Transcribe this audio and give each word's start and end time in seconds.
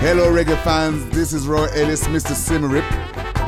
Hello, 0.00 0.30
reggae 0.32 0.56
fans. 0.62 1.10
This 1.10 1.32
is 1.32 1.48
Roy 1.48 1.66
Ellis, 1.74 2.06
Mr. 2.06 2.32
Symarip, 2.32 2.88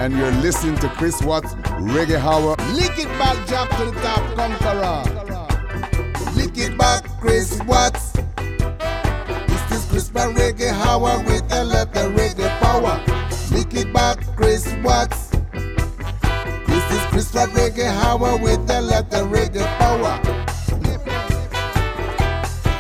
and 0.00 0.18
you're 0.18 0.32
listening 0.42 0.77
to 0.78 0.88
Chris 0.88 1.22
Watts 1.22 1.54
Reggae 1.95 2.18
Hour. 2.18 2.56
Lick 2.74 2.98
it 2.98 3.06
back, 3.20 3.36
jump 3.46 3.70
to 3.77 3.84
the 3.84 3.92
top, 4.02 4.18
conqueror. 4.34 5.05
Lick 6.34 6.58
it 6.58 6.77
back, 6.77 7.05
Chris 7.20 7.60
Watts. 7.68 8.10
This 9.46 9.70
is 9.70 9.84
Chris 9.91 10.12
Watts 10.12 10.32
Reggae 10.32 10.72
Hour 10.72 11.22
with 11.24 11.44
a 11.52 11.62
lot 11.62 11.96
of 11.96 12.12
reggae 12.14 12.50
power. 12.58 13.00
Lick 13.52 13.72
it 13.74 13.92
back, 13.92 14.19
Chris 14.34 14.74
Watts. 14.82 15.30
This 16.66 16.92
is 16.92 17.02
Chris 17.10 17.32
Watts 17.32 17.52
Reggae 17.52 17.86
Hour 18.02 18.36
with 18.38 18.69
a 18.69 18.80
lot 18.80 19.14
of 19.14 19.28
reggae 19.28 19.64
power. 19.78 20.20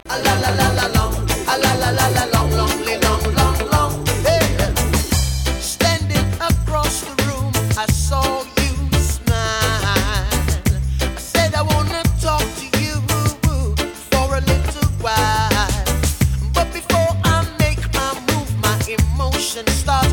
La 0.08 0.34
la 0.42 0.50
la 0.58 0.72
la 0.72 0.86
long, 0.88 1.14
la 1.46 1.74
la 1.74 1.90
la 1.90 2.24
la. 2.24 2.39
and 19.56 19.68
stars 19.70 20.09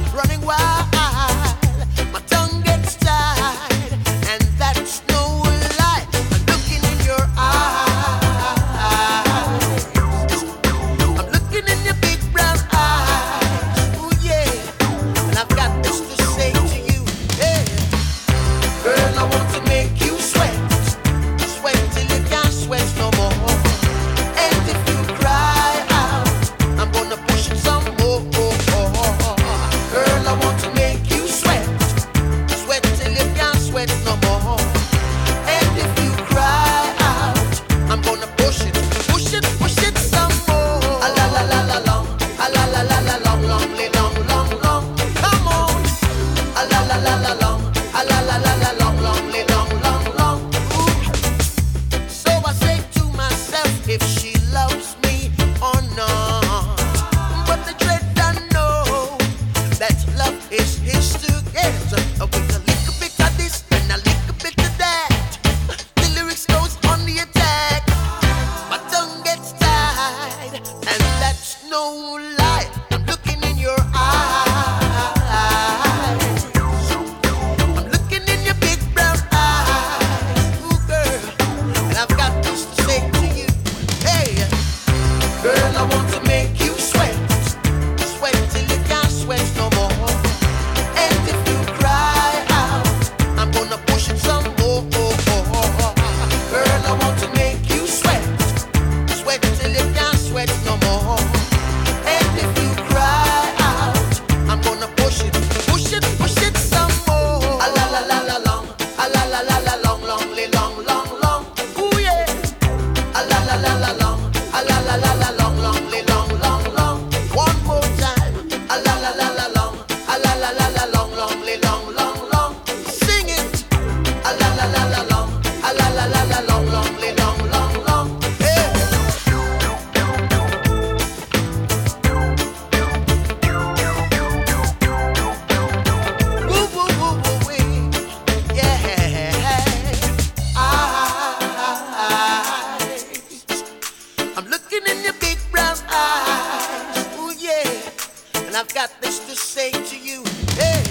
I've 148.57 148.74
got 148.74 148.90
this 149.01 149.19
to 149.19 149.36
say 149.36 149.69
to 149.69 149.95
you. 149.95 150.24
Hey, 150.57 150.84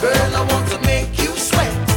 girl, 0.00 0.36
I 0.36 0.46
want 0.50 0.66
to 0.70 0.80
make 0.86 1.18
you 1.18 1.28
sweat. 1.36 1.95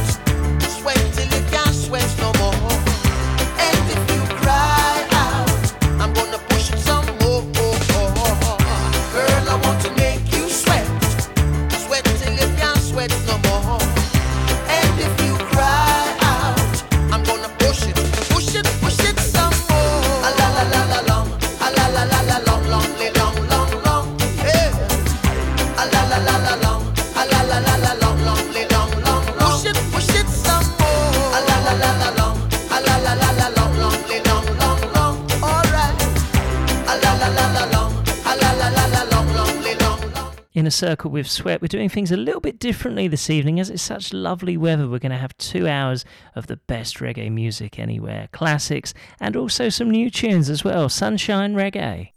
Circle 40.80 41.10
with 41.10 41.30
Sweat. 41.30 41.60
We're 41.60 41.68
doing 41.68 41.90
things 41.90 42.10
a 42.10 42.16
little 42.16 42.40
bit 42.40 42.58
differently 42.58 43.06
this 43.06 43.28
evening 43.28 43.60
as 43.60 43.68
it's 43.68 43.82
such 43.82 44.14
lovely 44.14 44.56
weather. 44.56 44.88
We're 44.88 44.98
going 44.98 45.12
to 45.12 45.18
have 45.18 45.36
two 45.36 45.68
hours 45.68 46.06
of 46.34 46.46
the 46.46 46.56
best 46.56 47.00
reggae 47.00 47.30
music 47.30 47.78
anywhere, 47.78 48.30
classics, 48.32 48.94
and 49.20 49.36
also 49.36 49.68
some 49.68 49.90
new 49.90 50.10
tunes 50.10 50.48
as 50.48 50.64
well. 50.64 50.88
Sunshine 50.88 51.54
Reggae. 51.54 52.12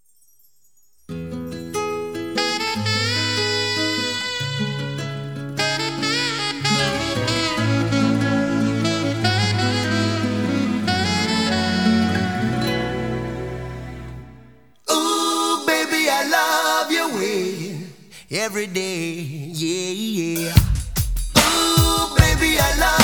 every 18.33 18.65
day. 18.65 19.11
Yeah, 19.53 19.91
yeah. 19.91 20.53
Ooh, 21.37 22.15
baby, 22.17 22.57
I 22.59 22.77
love. 22.79 23.02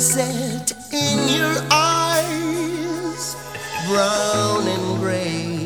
sunset 0.00 0.72
in 0.92 1.28
your 1.28 1.54
eyes, 1.70 3.36
brown 3.86 4.66
and 4.66 4.98
gray 4.98 5.56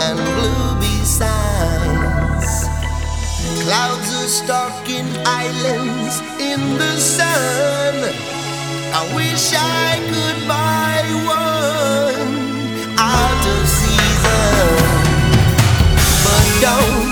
and 0.00 0.16
blue 0.16 0.74
besides. 0.78 2.68
Clouds 3.64 4.08
are 4.20 4.28
stalking 4.28 5.08
islands 5.26 6.20
in 6.38 6.60
the 6.78 6.96
sun. 6.96 7.94
I 8.94 9.02
wish 9.16 9.52
I 9.54 9.98
could 10.10 10.46
buy 10.46 11.02
one 11.26 12.38
out 12.98 13.46
of 13.54 13.66
season, 13.66 14.94
but 16.24 16.60
don't. 16.60 17.03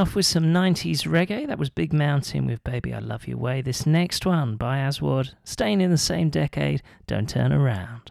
off 0.00 0.14
with 0.14 0.24
some 0.24 0.44
90s 0.44 1.06
reggae. 1.06 1.46
That 1.46 1.58
was 1.58 1.68
Big 1.68 1.92
Mountain 1.92 2.46
with 2.46 2.64
Baby 2.64 2.94
I 2.94 3.00
Love 3.00 3.28
Your 3.28 3.36
Way. 3.36 3.60
This 3.60 3.84
next 3.84 4.24
one 4.24 4.56
by 4.56 4.78
Aswad, 4.78 5.34
staying 5.44 5.82
in 5.82 5.90
the 5.90 5.98
same 5.98 6.30
decade, 6.30 6.82
Don't 7.06 7.28
Turn 7.28 7.52
Around. 7.52 8.10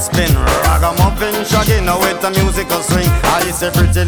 spin. 0.00 0.32
Ragamuffin 0.64 1.34
shagging 1.44 1.84
now 1.84 1.98
with 1.98 2.22
a 2.24 2.30
musical 2.30 2.80
swing. 2.82 3.08
I 3.24 3.50
say 3.50 3.70
pretty 3.70 4.04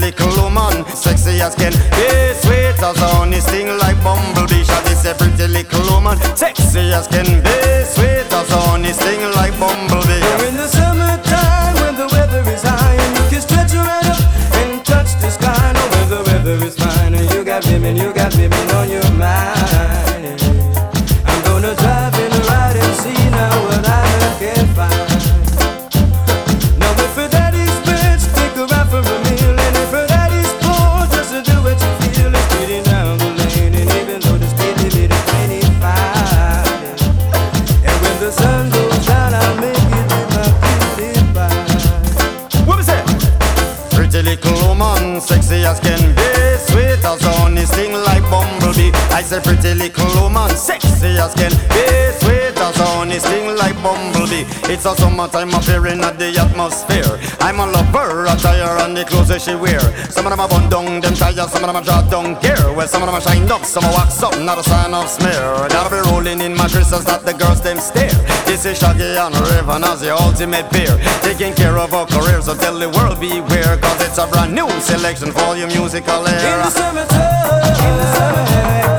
It's 54.81 54.89
a 54.89 54.97
summertime 54.97 55.53
appearing 55.53 56.01
at 56.01 56.17
the 56.17 56.33
atmosphere. 56.41 57.21
I'm 57.45 57.61
a 57.61 57.69
lover, 57.69 58.25
attire 58.25 58.81
and 58.81 58.97
the 58.97 59.05
clothes 59.05 59.29
that 59.29 59.45
she 59.45 59.53
wear. 59.53 59.77
Some 60.09 60.25
of 60.25 60.33
them 60.33 60.41
are 60.41 60.49
bun 60.49 60.73
down, 60.73 61.05
them 61.05 61.13
tires, 61.13 61.53
some 61.53 61.61
of 61.61 61.69
them 61.69 61.77
are 61.77 61.85
drop 61.85 62.09
down 62.09 62.41
gear. 62.41 62.57
Well, 62.73 62.89
some 62.89 63.05
of 63.05 63.13
them 63.13 63.15
are 63.15 63.21
shined 63.21 63.53
up, 63.53 63.69
some 63.69 63.85
are 63.85 63.93
wax 63.93 64.23
up, 64.25 64.33
not 64.41 64.57
a 64.57 64.65
sign 64.65 64.97
of 64.97 65.05
smear. 65.05 65.69
That'll 65.69 65.93
be 65.93 66.01
rolling 66.09 66.41
in 66.41 66.57
mattresses 66.57 67.05
that 67.05 67.29
the 67.29 67.37
girls 67.37 67.61
them 67.61 67.77
stare. 67.77 68.09
This 68.49 68.65
is 68.65 68.81
Shaggy 68.81 69.21
and 69.21 69.37
Rayvon 69.53 69.85
as 69.85 70.01
the 70.01 70.17
ultimate 70.17 70.65
pair. 70.73 70.97
Taking 71.21 71.53
care 71.53 71.77
of 71.77 71.93
our 71.93 72.09
careers, 72.09 72.49
so 72.49 72.57
tell 72.57 72.81
the 72.81 72.89
world 72.89 73.21
beware. 73.21 73.77
Cause 73.85 74.01
it's 74.01 74.17
a 74.17 74.25
brand 74.33 74.57
new 74.57 74.65
selection 74.81 75.29
for 75.29 75.61
your 75.61 75.69
musical 75.69 76.25
In 76.25 76.33
the 76.33 76.41
era. 76.41 76.73
summertime, 76.73 77.69
in 77.69 77.93
the 78.01 78.07
summertime, 78.17 78.90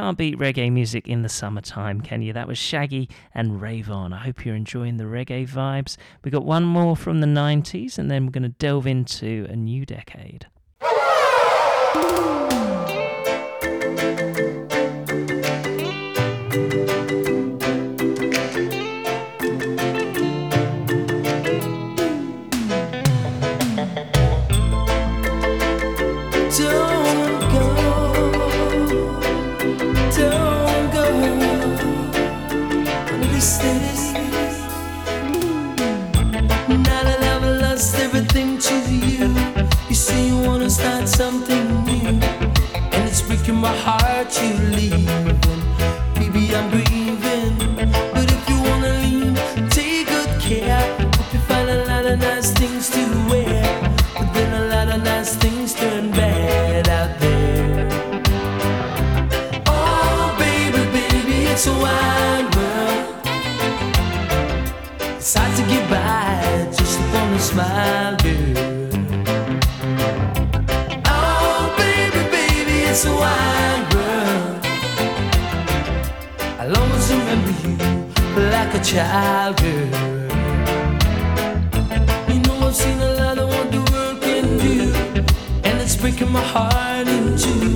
can't 0.00 0.16
beat 0.16 0.38
reggae 0.38 0.72
music 0.72 1.06
in 1.06 1.20
the 1.20 1.28
summertime, 1.28 2.00
can 2.00 2.22
you? 2.22 2.32
That 2.32 2.48
was 2.48 2.56
Shaggy 2.56 3.10
and 3.34 3.60
Rayvon. 3.60 4.14
I 4.14 4.16
hope 4.16 4.46
you're 4.46 4.54
enjoying 4.54 4.96
the 4.96 5.04
reggae 5.04 5.46
vibes. 5.46 5.98
We 6.24 6.30
got 6.30 6.46
one 6.46 6.64
more 6.64 6.96
from 6.96 7.20
the 7.20 7.26
90s, 7.26 7.98
and 7.98 8.10
then 8.10 8.24
we're 8.24 8.32
going 8.32 8.44
to 8.44 8.48
delve 8.48 8.86
into 8.86 9.46
a 9.50 9.56
new 9.56 9.84
decade. 9.84 10.46
Start 40.70 41.08
something 41.08 41.84
new, 41.84 42.20
and 42.94 43.08
it's 43.08 43.22
breaking 43.22 43.56
my 43.56 43.74
heart 43.78 44.30
you 44.40 44.54
leaving. 44.76 45.04
Baby, 46.14 46.54
I'm 46.54 46.70
grieving, 46.70 47.56
but 48.14 48.30
if 48.30 48.48
you 48.48 48.56
wanna 48.62 48.92
leave, 49.02 49.36
take 49.70 50.06
good 50.06 50.40
care. 50.40 50.80
Hope 51.16 51.32
you 51.34 51.40
find 51.40 51.68
a 51.70 51.84
lot 51.86 52.06
of 52.06 52.20
nice 52.20 52.52
things 52.52 52.88
to 52.90 53.02
wear, 53.28 53.62
but 54.14 54.32
then 54.32 54.62
a 54.62 54.64
lot 54.66 54.94
of 54.94 55.02
nice 55.02 55.34
things 55.34 55.74
turn 55.74 56.12
bad 56.12 56.88
out 56.88 57.18
there. 57.18 57.88
Oh, 59.66 60.36
baby, 60.38 60.84
baby, 60.96 61.36
it's 61.50 61.66
a 61.66 61.72
wide 61.72 62.48
world. 62.54 63.26
It's 65.18 65.34
hard 65.34 65.52
to 65.56 65.62
get 65.62 65.90
by 65.90 66.70
just 66.78 67.00
upon 67.00 67.32
a 67.32 67.38
smile, 67.40 68.16
girl. 68.18 68.49
A 78.80 78.84
child, 78.84 79.56
girl. 79.58 79.86
You 82.28 82.40
know 82.40 82.66
I've 82.66 82.74
seen 82.74 82.98
a 83.00 83.14
lot 83.14 83.38
of 83.38 83.48
what 83.48 83.70
the 83.72 83.82
world 83.92 84.20
can 84.22 84.58
do, 84.58 84.92
and 85.64 85.80
it's 85.80 85.96
breaking 85.96 86.32
my 86.32 86.42
heart 86.42 87.08
in 87.08 87.36
two. 87.36 87.74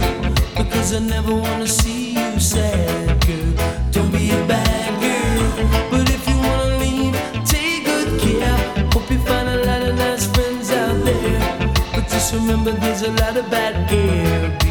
Because 0.56 0.94
I 0.94 1.00
never 1.00 1.34
wanna 1.34 1.66
see 1.66 2.14
you 2.14 2.40
sad, 2.40 3.20
girl. 3.26 3.52
Don't 3.92 4.10
be 4.12 4.30
a 4.30 4.46
bad 4.46 4.90
girl, 5.04 5.50
but 5.90 6.08
if 6.16 6.22
you 6.28 6.36
wanna 6.38 6.78
leave, 6.84 7.14
take 7.44 7.84
good 7.84 8.20
care. 8.20 8.58
Hope 8.92 9.10
you 9.10 9.18
find 9.18 9.48
a 9.48 9.58
lot 9.68 9.82
of 9.82 9.94
nice 9.96 10.26
friends 10.34 10.70
out 10.70 11.04
there, 11.04 11.40
but 11.94 12.04
just 12.08 12.32
remember 12.34 12.72
there's 12.72 13.02
a 13.02 13.12
lot 13.22 13.36
of 13.36 13.50
bad 13.50 13.74
everywhere. 13.90 14.63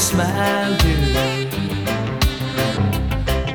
Smile, 0.00 0.76
girl. 0.78 1.46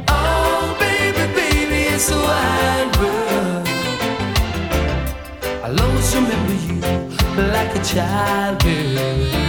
Oh, 0.08 0.78
baby, 0.80 1.34
baby, 1.34 1.82
it's 1.94 2.12
a 2.12 2.16
wide 2.16 2.96
world. 3.00 3.68
I'll 5.64 5.82
always 5.82 6.16
remember 6.16 6.54
you 6.54 6.80
like 7.52 7.76
a 7.76 7.84
child, 7.84 8.64
girl. 8.64 9.45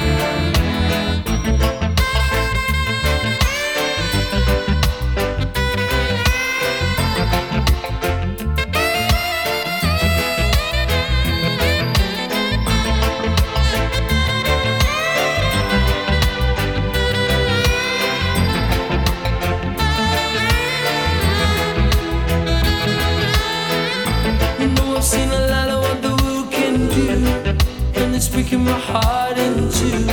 Breaking 28.37 28.65
my 28.65 28.79
heart 28.79 29.39
in 29.39 29.55
two. 29.73 30.05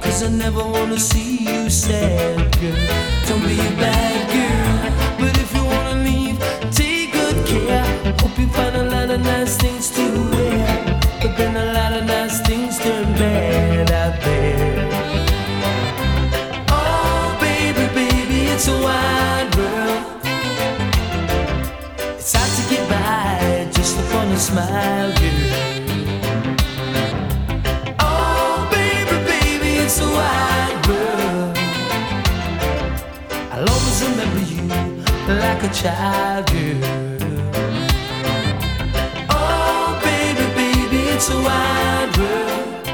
Cause 0.00 0.22
I 0.22 0.30
never 0.30 0.64
wanna 0.64 0.98
see 0.98 1.44
you 1.44 1.68
sad, 1.68 2.36
girl. 2.58 2.86
Don't 3.28 3.42
be 3.42 3.52
a 3.60 3.72
bad 3.84 4.18
girl, 4.36 4.78
but 5.20 5.36
if 5.36 5.54
you 5.54 5.64
wanna 5.72 5.96
leave, 6.08 6.38
take 6.72 7.12
good 7.12 7.38
care. 7.46 7.84
Hope 8.22 8.38
you 8.38 8.48
find 8.56 8.76
a 8.76 8.84
lot 8.94 9.10
of 9.10 9.20
nice 9.20 9.58
things 9.58 9.90
to 9.96 10.04
wear, 10.32 10.68
but 11.20 11.36
then 11.36 11.54
a 11.54 11.66
lot 11.74 11.92
of 11.98 12.06
nice 12.06 12.40
things 12.48 12.78
turn 12.78 13.12
bad 13.20 13.90
out 13.92 14.16
there. 14.24 14.88
Oh, 16.70 17.36
baby, 17.42 17.84
baby, 18.00 18.38
it's 18.54 18.68
a 18.68 18.76
wide 18.86 19.50
world. 19.58 20.02
It's 22.20 22.32
hard 22.32 22.52
to 22.56 22.62
get 22.72 22.84
by 22.88 23.68
just 23.70 23.98
upon 24.00 24.28
a 24.28 24.38
smile, 24.38 25.12
like 35.60 35.70
a 35.70 35.74
child, 35.74 36.46
girl. 36.46 36.80
Oh, 39.28 40.00
baby, 40.02 40.46
baby, 40.54 41.08
it's 41.08 41.28
a 41.30 41.36
wide 41.36 42.16
world. 42.16 42.86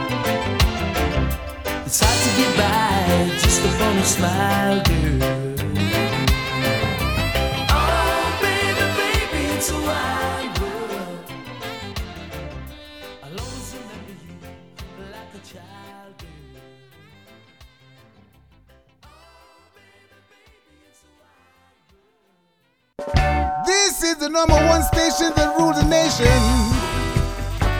It's 1.86 2.00
hard 2.00 2.18
to 2.22 2.30
get 2.36 2.56
by 2.56 3.38
just 3.38 3.60
upon 3.64 3.98
a 3.98 4.04
smile, 4.04 4.82
girl. 4.82 5.35
Number 24.36 24.60
one 24.66 24.82
station 24.82 25.32
that 25.36 25.56
rules 25.56 25.80
the 25.80 25.88
nation. 25.88 26.26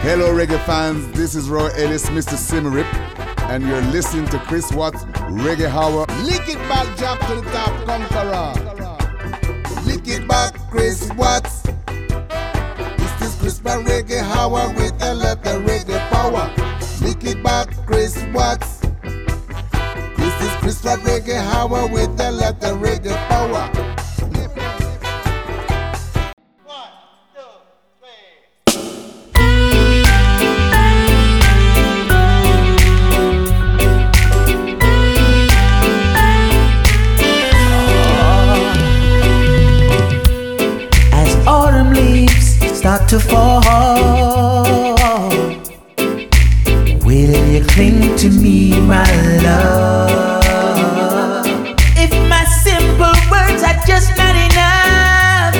Hello, 0.01 0.33
reggae 0.33 0.57
fans. 0.65 1.07
This 1.11 1.35
is 1.35 1.49
Roy 1.49 1.67
Ellis, 1.75 2.09
Mr. 2.09 2.33
Symarip, 2.33 2.91
and 3.51 3.63
you're 3.63 3.83
listening 3.93 4.25
to 4.29 4.39
Chris 4.39 4.71
Watts 4.71 5.03
Reggae 5.29 5.69
Hour. 5.69 6.07
Lick 6.23 6.49
it 6.49 6.57
back, 6.67 6.87
jump 6.97 7.21
to 7.27 7.35
the 7.35 7.43
top, 7.51 7.69
conqueror. 7.85 8.55
Lick 9.85 10.07
it 10.07 10.27
back, 10.27 10.55
Chris 10.71 11.13
Watts. 11.13 11.61
This 12.97 13.21
is 13.21 13.35
Chris 13.35 13.59
by 13.59 13.77
Reggae 13.83 14.23
Hour 14.23 14.73
with 14.73 14.99
a 15.03 15.13
lot 15.13 15.45
of 15.45 15.61
reggae 15.61 15.99
power. 16.09 16.49
Lick 17.05 17.23
it 17.23 17.43
back, 17.43 17.69
Chris 17.85 18.17
Watts. 18.33 18.79
This 20.17 20.41
is 20.41 20.55
Chris 20.57 20.81
by 20.81 20.95
Reggae 20.95 21.37
Hour 21.53 21.85
with 21.87 22.19
a 22.19 22.31
lot 22.31 22.63
of 22.63 22.79
reggae 22.79 23.15
power. 23.29 23.86
not 42.97 43.09
to 43.09 43.19
fall. 43.19 43.61
Will 47.05 47.35
you 47.53 47.63
cling 47.65 48.15
to 48.17 48.29
me, 48.29 48.79
my 48.81 49.05
love? 49.43 51.45
If 51.97 52.11
my 52.29 52.43
simple 52.63 53.15
words 53.31 53.63
are 53.63 53.79
just 53.85 54.09
not 54.17 54.35
enough, 54.49 55.55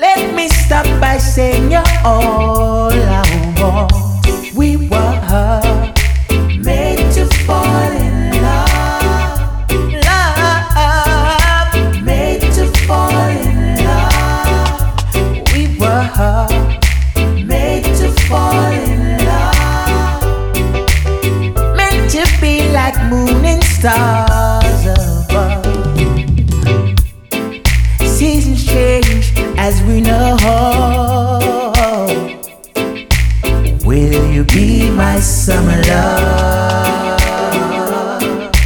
let 0.00 0.34
me 0.34 0.48
stop 0.48 0.86
by 1.00 1.18
saying 1.18 1.70
you're 1.70 1.82
all 2.04 2.92
I 2.92 3.54
want. 3.60 3.92
We 4.54 4.76
were. 4.76 5.65
Stars 23.86 24.84
above. 24.98 25.64
Seasons 28.00 28.66
change 28.66 29.32
as 29.56 29.80
we 29.84 30.00
know. 30.00 30.36
Will 33.84 34.26
you 34.32 34.42
be 34.42 34.90
my 34.90 35.20
summer 35.20 35.80
love? 35.82 37.20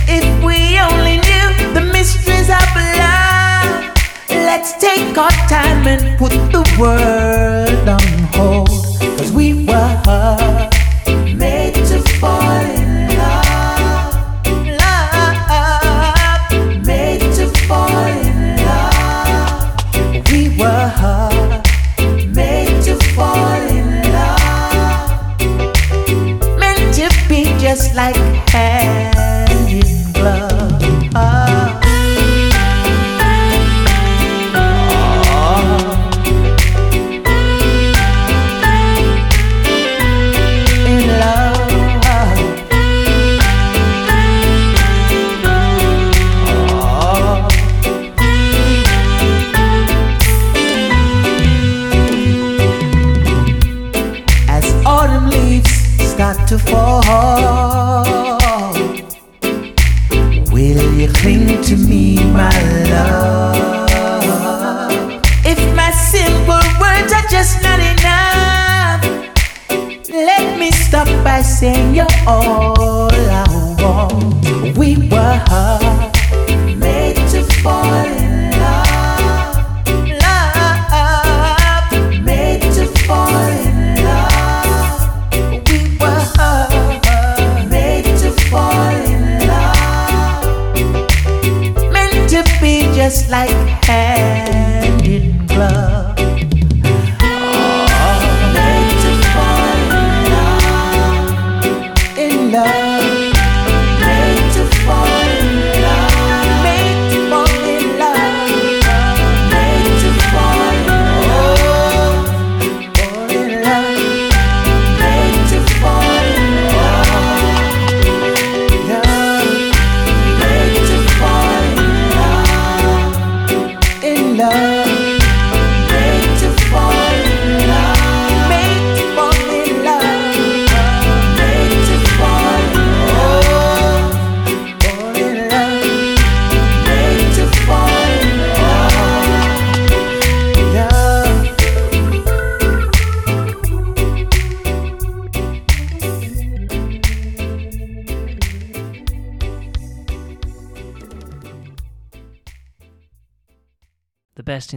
If 0.09 0.25
we 0.43 0.79
only 0.89 1.17
knew 1.27 1.49
the 1.75 1.83
mysteries 1.93 2.49
of 2.49 2.67
love, 3.05 3.93
let's 4.31 4.73
take 4.81 5.19
our 5.19 5.37
time 5.55 5.87
and 5.87 6.19
put 6.19 6.33
the 6.51 6.63
world 6.81 7.50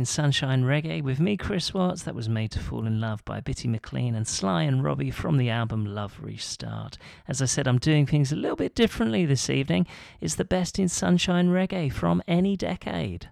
in 0.04 0.08
sunshine 0.08 0.66
reggae 0.66 1.02
with 1.02 1.22
me, 1.22 1.38
Chris 1.38 1.74
Watts. 1.74 2.04
That 2.04 2.14
was 2.14 2.28
Made 2.28 2.52
to 2.52 2.60
Fall 2.60 2.86
in 2.86 3.00
Love 3.00 3.24
by 3.24 3.40
Bitty 3.40 3.70
McLean 3.70 4.16
and 4.16 4.28
Sly 4.28 4.64
and 4.64 4.84
Robbie 4.84 5.12
from 5.12 5.38
the 5.38 5.50
album 5.50 5.86
Love 5.86 6.20
Restart. 6.22 6.98
As 7.26 7.42
I 7.42 7.46
said, 7.46 7.70
I'm 7.70 7.78
doing 7.78 8.06
things 8.06 8.34
a 8.34 8.36
little 8.36 8.58
bit 8.58 8.76
differently 8.76 9.26
this 9.26 9.50
evening. 9.50 9.88
It's 10.20 10.36
the 10.36 10.44
best 10.44 10.78
in 10.78 10.90
sunshine 10.90 11.52
reggae 11.52 11.90
from 11.90 12.22
any 12.28 12.58
decade. 12.58 13.30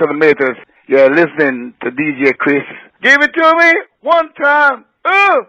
This 0.00 0.08
is 0.08 0.14
Two 0.38 0.54
You're 0.88 1.14
listening 1.14 1.74
to 1.82 1.90
DJ 1.90 2.34
Chris. 2.38 2.62
Give 3.02 3.20
it 3.20 3.34
to 3.34 3.54
me 3.58 3.74
one 4.00 4.32
time. 4.32 4.86
Ooh. 5.06 5.46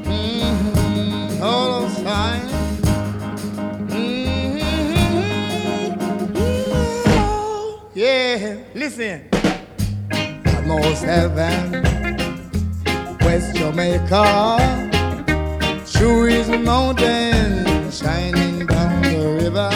Mm-hmm. 0.03 1.39
Hold 1.41 1.71
on, 1.71 1.89
sign. 1.91 2.41
Mm-hmm. 3.87 4.71
Yeah, 7.93 8.57
listen. 8.75 9.29
I 10.11 10.61
must 10.65 11.03
heaven, 11.05 11.83
West 13.21 13.55
Jamaica, 13.55 14.90
True 16.01 16.25
is 16.25 16.49
a 16.49 16.57
mountain 16.57 17.91
shining 17.91 18.65
down 18.65 19.03
the 19.03 19.37
river. 19.39 19.69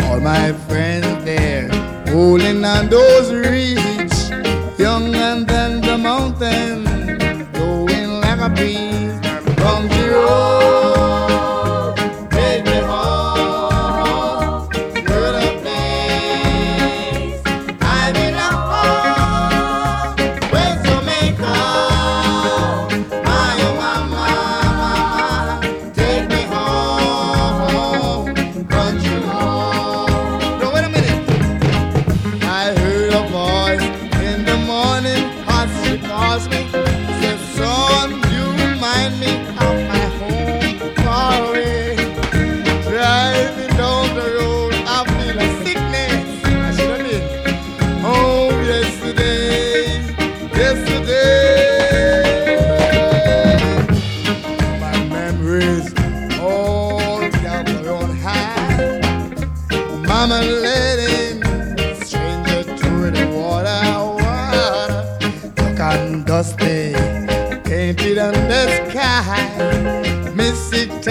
All 0.00 0.18
my 0.18 0.52
friends 0.66 1.24
there, 1.24 1.68
holding 2.08 2.64
on 2.64 2.88
those 2.88 3.32
reeds, 3.32 4.30
young 4.76 5.07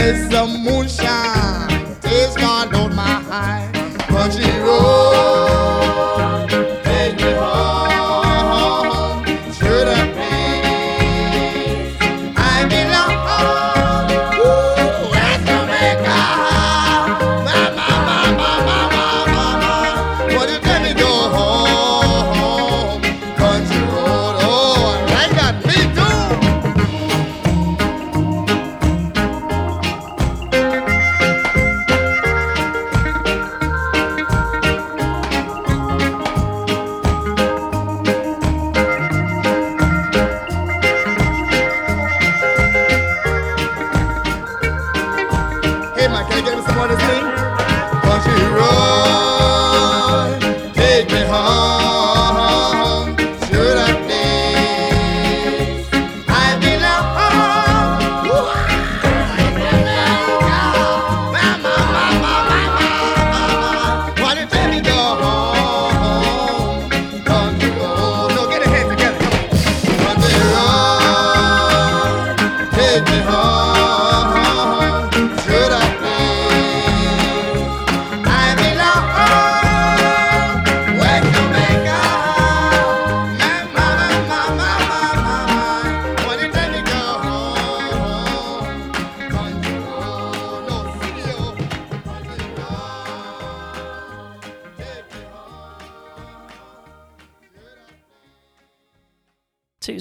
Mystic 0.08 1.27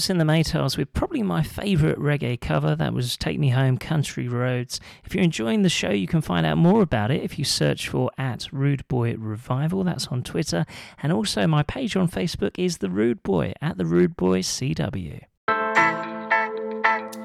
Toots 0.07 0.11
and 0.11 0.21
the 0.21 0.33
Maytals 0.33 0.79
with 0.79 0.93
probably 0.93 1.25
my 1.25 1.43
favourite 1.43 1.99
reggae 1.99 2.41
cover. 2.41 2.77
That 2.77 2.93
was 2.93 3.17
Take 3.17 3.41
Me 3.41 3.49
Home 3.49 3.77
Country 3.77 4.29
Roads. 4.29 4.79
If 5.05 5.15
you're 5.15 5.25
enjoying 5.25 5.63
the 5.63 5.69
show, 5.69 5.91
you 5.91 6.07
can 6.07 6.21
find 6.21 6.47
out 6.47 6.59
more 6.59 6.81
about 6.81 7.11
it 7.11 7.25
if 7.25 7.41
you 7.41 7.45
search 7.45 7.89
for 7.89 8.13
at 8.17 8.47
Rude 8.53 8.87
Boy 8.87 9.17
Revival. 9.17 9.83
That's 9.83 10.07
on 10.07 10.23
Twitter. 10.23 10.65
And 11.03 11.13
also, 11.13 11.49
my 11.49 11.65
page 11.65 11.97
on 11.97 12.09
Facebook 12.09 12.53
is 12.57 12.79
The 12.79 12.89
Rude 12.89 13.25
Boy 13.25 13.53
at 13.61 13.79
The 13.79 13.85
Rude 13.85 14.17
Boy 14.17 14.43
CW. 14.43 15.23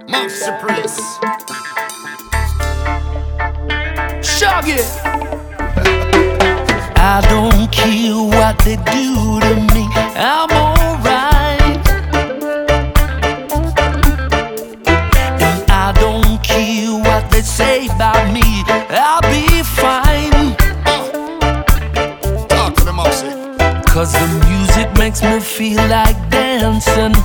Maxi 0.07 0.59
Priest. 0.59 1.01
Shaggy. 4.39 4.81
I 6.97 7.21
don't 7.29 7.71
care 7.71 8.15
what 8.15 8.57
they 8.59 8.77
do 8.77 9.39
to 9.39 9.55
me. 9.75 9.87
I'm 10.15 10.49
alright. 10.49 11.30
They 17.41 17.47
say 17.47 17.85
about 17.87 18.31
me. 18.31 18.41
I'll 18.89 19.21
be 19.21 19.63
fine. 19.63 20.55
Talk 22.47 22.75
to. 22.75 23.83
Cause 23.89 24.13
the 24.13 24.27
music 24.47 24.87
makes 24.97 25.23
me 25.23 25.39
feel 25.39 25.81
like 25.87 26.17
dancing. 26.29 27.15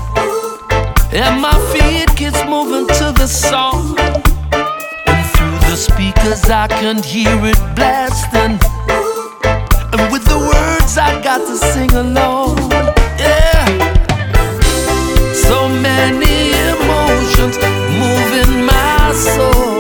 And 1.13 1.41
my 1.41 1.57
feet 1.73 2.09
gets 2.17 2.43
moving 2.47 2.87
to 2.99 3.13
the 3.13 3.27
song. 3.27 3.99
And 5.13 5.25
through 5.33 5.59
the 5.71 5.77
speakers 5.77 6.45
I 6.49 6.67
can 6.69 7.03
hear 7.03 7.37
it 7.45 7.61
blasting. 7.75 8.59
And 9.93 10.13
with 10.13 10.25
the 10.25 10.39
words 10.39 10.97
I 10.97 11.21
got 11.23 11.41
to 11.49 11.57
sing 11.73 11.93
along. 11.93 12.57
Yeah. 13.19 13.67
So 15.35 15.69
many 15.69 16.53
emotions 16.73 17.59
moving 18.01 18.65
my 18.65 19.13
soul. 19.13 19.76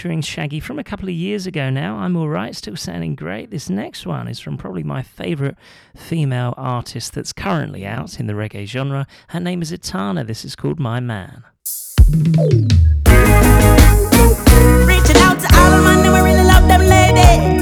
featuring 0.00 0.22
Shaggy 0.22 0.60
from 0.60 0.78
a 0.78 0.82
couple 0.82 1.10
of 1.10 1.14
years 1.14 1.46
ago 1.46 1.68
now. 1.68 1.96
I'm 1.96 2.16
all 2.16 2.30
right, 2.30 2.56
still 2.56 2.74
sounding 2.74 3.14
great. 3.14 3.50
This 3.50 3.68
next 3.68 4.06
one 4.06 4.28
is 4.28 4.40
from 4.40 4.56
probably 4.56 4.82
my 4.82 5.02
favorite 5.02 5.58
female 5.94 6.54
artist 6.56 7.12
that's 7.12 7.34
currently 7.34 7.84
out 7.84 8.18
in 8.18 8.26
the 8.26 8.32
reggae 8.32 8.64
genre. 8.64 9.06
Her 9.28 9.40
name 9.40 9.60
is 9.60 9.74
Etana. 9.74 10.24
This 10.24 10.42
is 10.42 10.56
called 10.56 10.80
My 10.80 11.00
Man. 11.00 11.44
Reaching 14.86 15.18
out 15.18 15.38
to 15.38 15.48
all 15.52 16.24
really 16.24 16.44
love 16.44 16.66
them 16.66 16.80
ladies. 16.80 17.59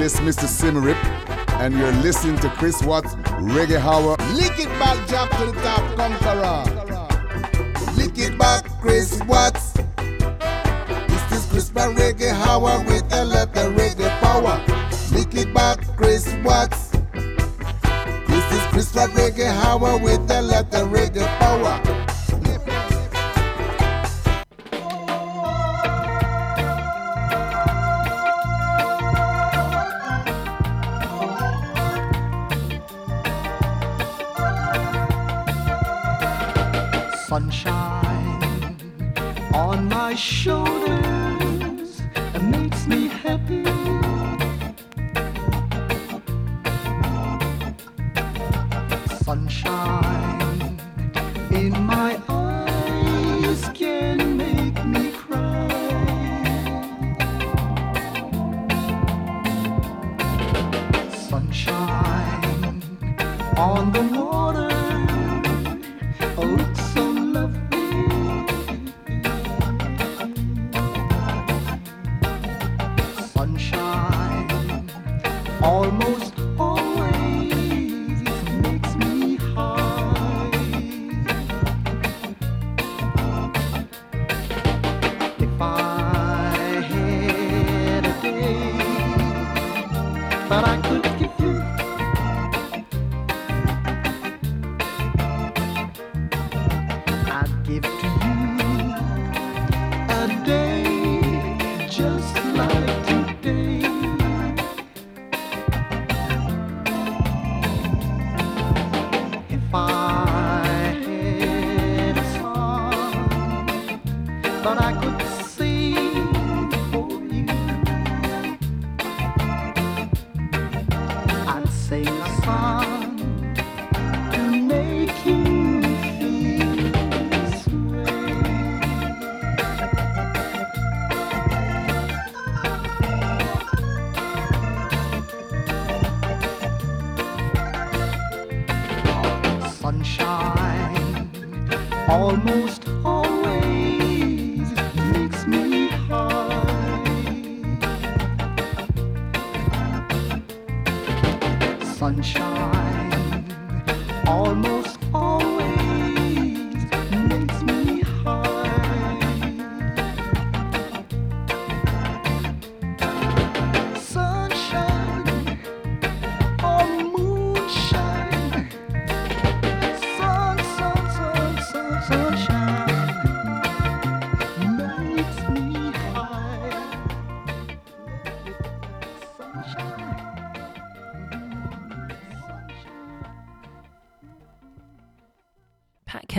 playlist, 0.00 0.20
Mr. 0.20 0.46
Simrip, 0.48 0.96
and 1.60 1.76
you're 1.76 1.92
listening 2.00 2.38
to 2.38 2.48
Chris 2.50 2.82
Watts 2.82 3.14
Reggae 3.54 3.78
Hour. 3.78 4.16
Lick 4.34 4.58
it 4.58 4.68
back, 4.78 4.96
jump 5.08 5.30
to 5.32 5.46
the 5.46 5.52
top, 5.60 5.96
conqueror. 5.96 6.64
Lick 7.96 8.18
it 8.18 8.38
back, 8.38 8.64
Chris 8.80 9.20
Watts. 9.26 9.74
This 9.98 11.32
is 11.32 11.46
Chris 11.50 11.72
Watts 11.74 12.00
Reggae 12.00 12.32
Hour 12.32 12.82
with 12.86 13.12
a 13.12 13.24
lot 13.24 13.56
of 13.56 13.74
reggae 13.74 14.20
power. 14.20 14.58
Lick 15.12 15.34
it 15.34 15.52
back, 15.52 15.80
Chris 15.96 16.34
Watts. 16.44 16.92
This 17.12 18.52
is 18.52 18.66
Chris 18.72 18.94
Watts 18.94 19.12
Reggae 19.12 19.50
Hour 19.64 19.98
with 19.98 20.30
a 20.30 20.40
lot 20.40 20.74
of 20.74 20.88
reggae 20.88 21.26
power. 21.38 21.99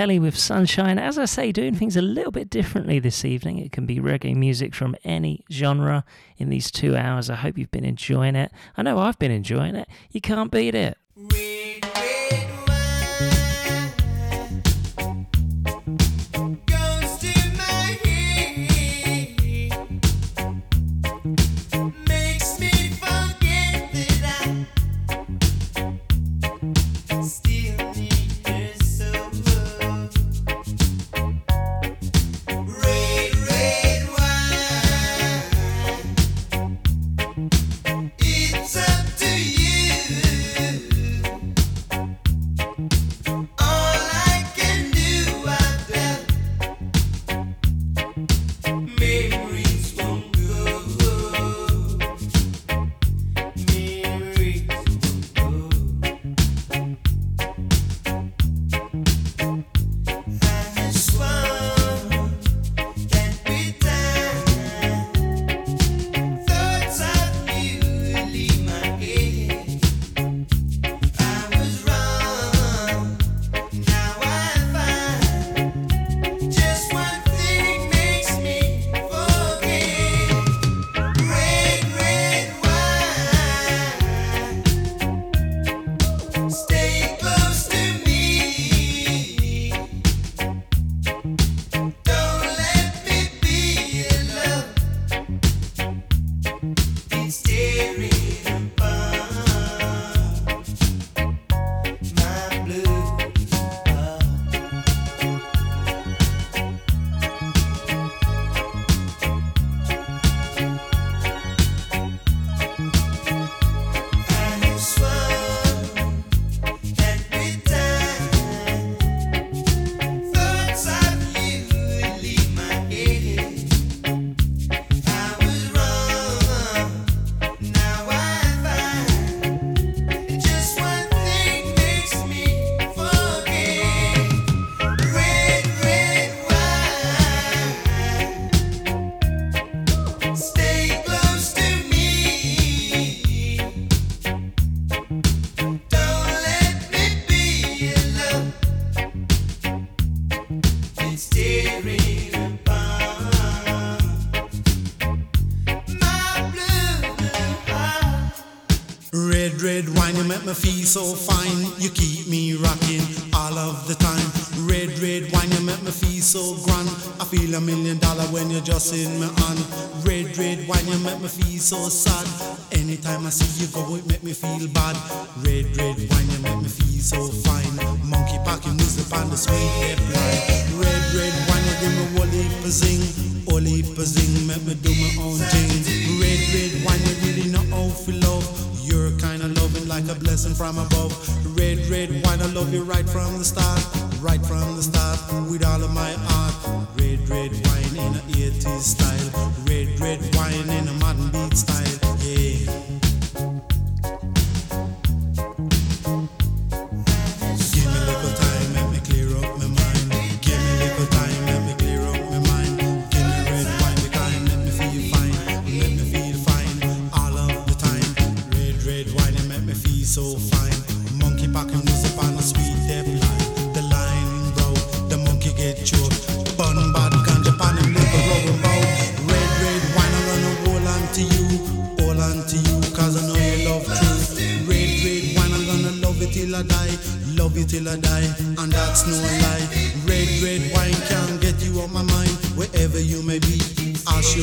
Kelly 0.01 0.17
with 0.17 0.35
Sunshine. 0.35 0.97
As 0.97 1.19
I 1.19 1.25
say, 1.25 1.51
doing 1.51 1.75
things 1.75 1.95
a 1.95 2.01
little 2.01 2.31
bit 2.31 2.49
differently 2.49 2.97
this 2.97 3.23
evening. 3.23 3.59
It 3.59 3.71
can 3.71 3.85
be 3.85 3.99
reggae 3.99 4.35
music 4.35 4.73
from 4.73 4.95
any 5.03 5.45
genre 5.51 6.05
in 6.37 6.49
these 6.49 6.71
two 6.71 6.97
hours. 6.97 7.29
I 7.29 7.35
hope 7.35 7.55
you've 7.55 7.69
been 7.69 7.85
enjoying 7.85 8.35
it. 8.35 8.51
I 8.75 8.81
know 8.81 8.97
I've 8.97 9.19
been 9.19 9.29
enjoying 9.29 9.75
it. 9.75 9.87
You 10.09 10.19
can't 10.19 10.49
beat 10.49 10.73
it. 10.73 10.97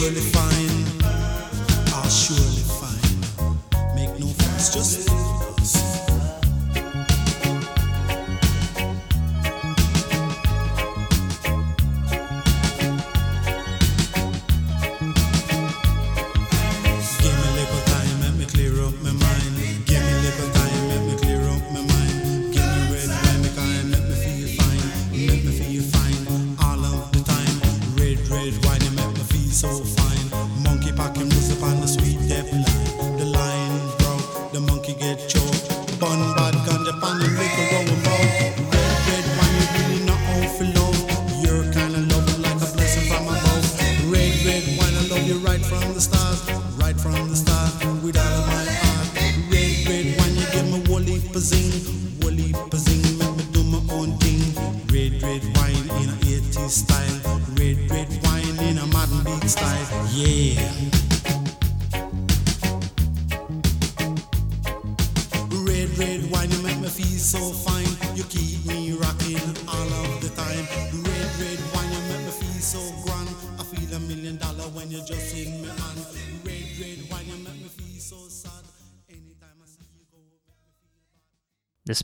I'll 0.08 0.37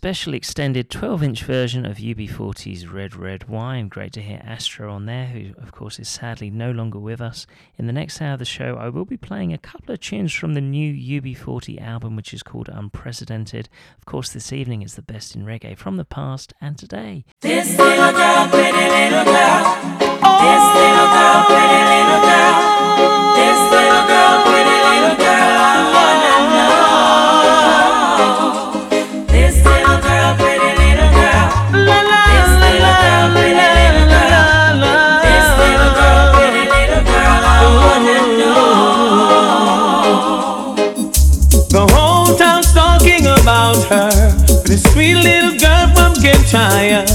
special 0.05 0.35
extended 0.35 0.91
12 0.91 1.23
inch 1.23 1.45
version 1.45 1.87
of 1.87 1.97
UB40's 1.97 2.87
Red 2.87 3.17
Red 3.17 3.49
Wine. 3.49 3.89
Great 3.89 4.13
to 4.13 4.21
hear 4.21 4.39
Astro 4.45 4.93
on 4.93 5.07
there, 5.07 5.25
who, 5.25 5.55
of 5.57 5.73
course, 5.73 5.99
is 5.99 6.11
sadly 6.11 6.51
no 6.51 6.73
longer 6.73 6.99
with 6.99 7.23
us. 7.23 7.47
In 7.79 7.87
the 7.87 7.93
next 7.95 8.21
hour 8.21 8.35
of 8.35 8.39
the 8.39 8.45
show, 8.45 8.77
I 8.77 8.91
will 8.91 9.07
be 9.07 9.17
playing 9.17 9.55
a 9.55 9.57
couple 9.57 9.95
of 9.95 10.01
tunes 10.01 10.35
from 10.35 10.53
the 10.53 10.61
new 10.61 10.93
UB40 10.93 11.81
album, 11.81 12.17
which 12.17 12.35
is 12.35 12.43
called 12.43 12.69
Unprecedented. 12.69 13.71
Of 13.97 14.05
course, 14.05 14.31
this 14.31 14.53
evening 14.53 14.83
is 14.83 14.95
the 14.95 15.01
best 15.01 15.35
in 15.35 15.47
reggae 15.47 15.75
from 15.75 15.97
the 15.97 16.05
past 16.05 16.53
and 16.61 16.77
today. 16.77 17.25
This 17.41 17.71
little 17.79 18.13
girl, 18.13 18.49
pretty 18.49 18.77
little 18.77 19.25
girl. 19.25 19.65
This 20.45 20.65
little 20.77 21.09
girl, 21.17 21.45
pretty 21.49 21.81
little 21.81 22.21
girl. 22.29 22.55
This 23.41 23.59
little 23.73 24.07
girl, 24.07 24.43
pretty 24.45 24.69
little 24.85 25.17
girl. 25.17 25.24
This 44.75 44.93
sweet 44.93 45.15
little 45.15 45.57
girl 45.57 45.87
from 45.95 46.15
Kintyre. 46.15 47.07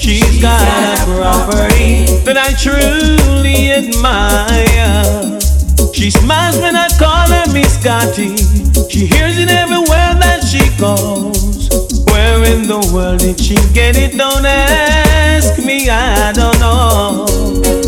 She's 0.00 0.42
got 0.42 0.58
a 0.66 0.98
property 1.14 2.10
that 2.26 2.34
I 2.34 2.50
truly 2.58 3.70
admire. 3.70 5.38
She 5.94 6.10
smiles 6.10 6.58
when 6.58 6.74
I 6.74 6.88
call 6.98 7.30
her 7.30 7.46
Miss 7.54 7.78
Scotty. 7.78 8.34
She 8.90 9.06
hears 9.06 9.38
it 9.38 9.48
everywhere 9.48 10.18
that 10.18 10.42
she 10.42 10.66
goes. 10.74 11.70
Where 12.10 12.42
in 12.50 12.66
the 12.66 12.82
world 12.92 13.20
did 13.20 13.38
she 13.38 13.54
get 13.72 13.96
it? 13.96 14.18
Don't 14.18 14.44
ask 14.44 15.64
me, 15.64 15.88
I 15.88 16.32
don't 16.32 16.58
know. 16.58 17.26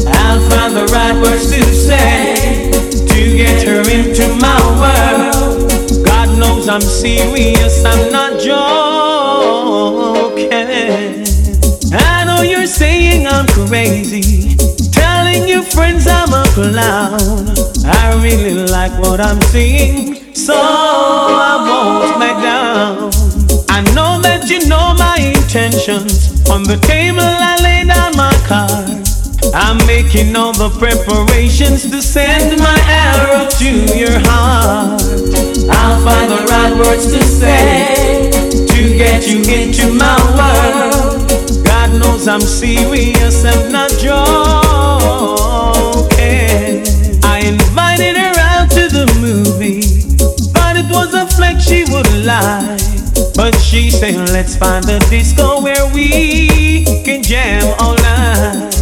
I'll 0.07 0.43
find 0.51 0.77
the 0.77 0.87
right 0.95 1.20
words 1.20 1.51
to 1.51 1.64
say 1.74 2.70
to 3.11 3.37
get 3.37 3.66
her 3.66 3.83
into 3.91 4.29
my 4.39 4.62
world. 4.79 6.07
God 6.07 6.39
knows 6.39 6.68
I'm 6.68 6.81
serious, 6.81 7.85
I'm 7.85 8.12
not 8.12 8.39
joking. 8.39 8.95
Crazy, 13.67 14.57
telling 14.93 15.49
your 15.49 15.62
friends 15.62 16.07
I'm 16.07 16.33
a 16.33 16.45
clown. 16.55 17.47
I 17.85 18.19
really 18.23 18.67
like 18.67 18.93
what 19.01 19.21
I'm 19.21 19.41
seeing, 19.53 20.35
so 20.35 20.55
I 20.55 21.53
won't 21.67 22.19
back 22.21 22.43
down. 22.43 23.11
I 23.69 23.83
know 23.95 24.21
that 24.23 24.49
you 24.49 24.69
know 24.69 24.95
my 24.99 25.17
intentions. 25.19 26.49
On 26.51 26.62
the 26.62 26.77
table, 26.77 27.21
I 27.21 27.57
lay 27.62 27.85
down 27.85 28.17
my 28.17 28.35
card. 28.47 29.07
I'm 29.55 29.79
making 29.87 30.37
all 30.37 30.53
the 30.53 30.71
preparations 30.79 31.91
to 31.91 32.03
send 32.03 32.59
my 32.61 32.79
arrow 32.87 33.49
to 33.49 33.71
your 33.97 34.19
heart. 34.29 35.03
I'll 35.71 36.01
find 36.05 36.31
the 36.31 36.47
right 36.51 36.75
words 36.79 37.07
to 37.12 37.23
say 37.23 38.31
to 38.67 38.97
get 38.97 39.27
you 39.27 39.39
into 39.43 39.93
my 39.95 40.19
world. 40.37 41.26
Knows 41.99 42.28
I'm 42.28 42.40
serious, 42.40 43.44
I'm 43.44 43.72
not 43.72 43.90
joking. 43.90 44.16
I 47.24 47.40
invited 47.42 48.16
her 48.16 48.34
out 48.38 48.70
to 48.72 48.88
the 48.88 49.07
movie, 49.20 49.80
but 50.53 50.76
it 50.76 50.90
was 50.90 51.14
a 51.14 51.26
flex 51.26 51.64
she 51.64 51.84
would 51.84 52.12
lie. 52.26 52.76
But 53.34 53.55
she 53.55 53.90
said, 53.90 54.16
let's 54.30 54.57
find 54.57 54.84
a 54.90 54.99
disco 55.09 55.62
where 55.62 55.86
we 55.94 56.84
can 57.05 57.22
jam 57.22 57.62
all 57.80 57.94
night. 57.94 58.74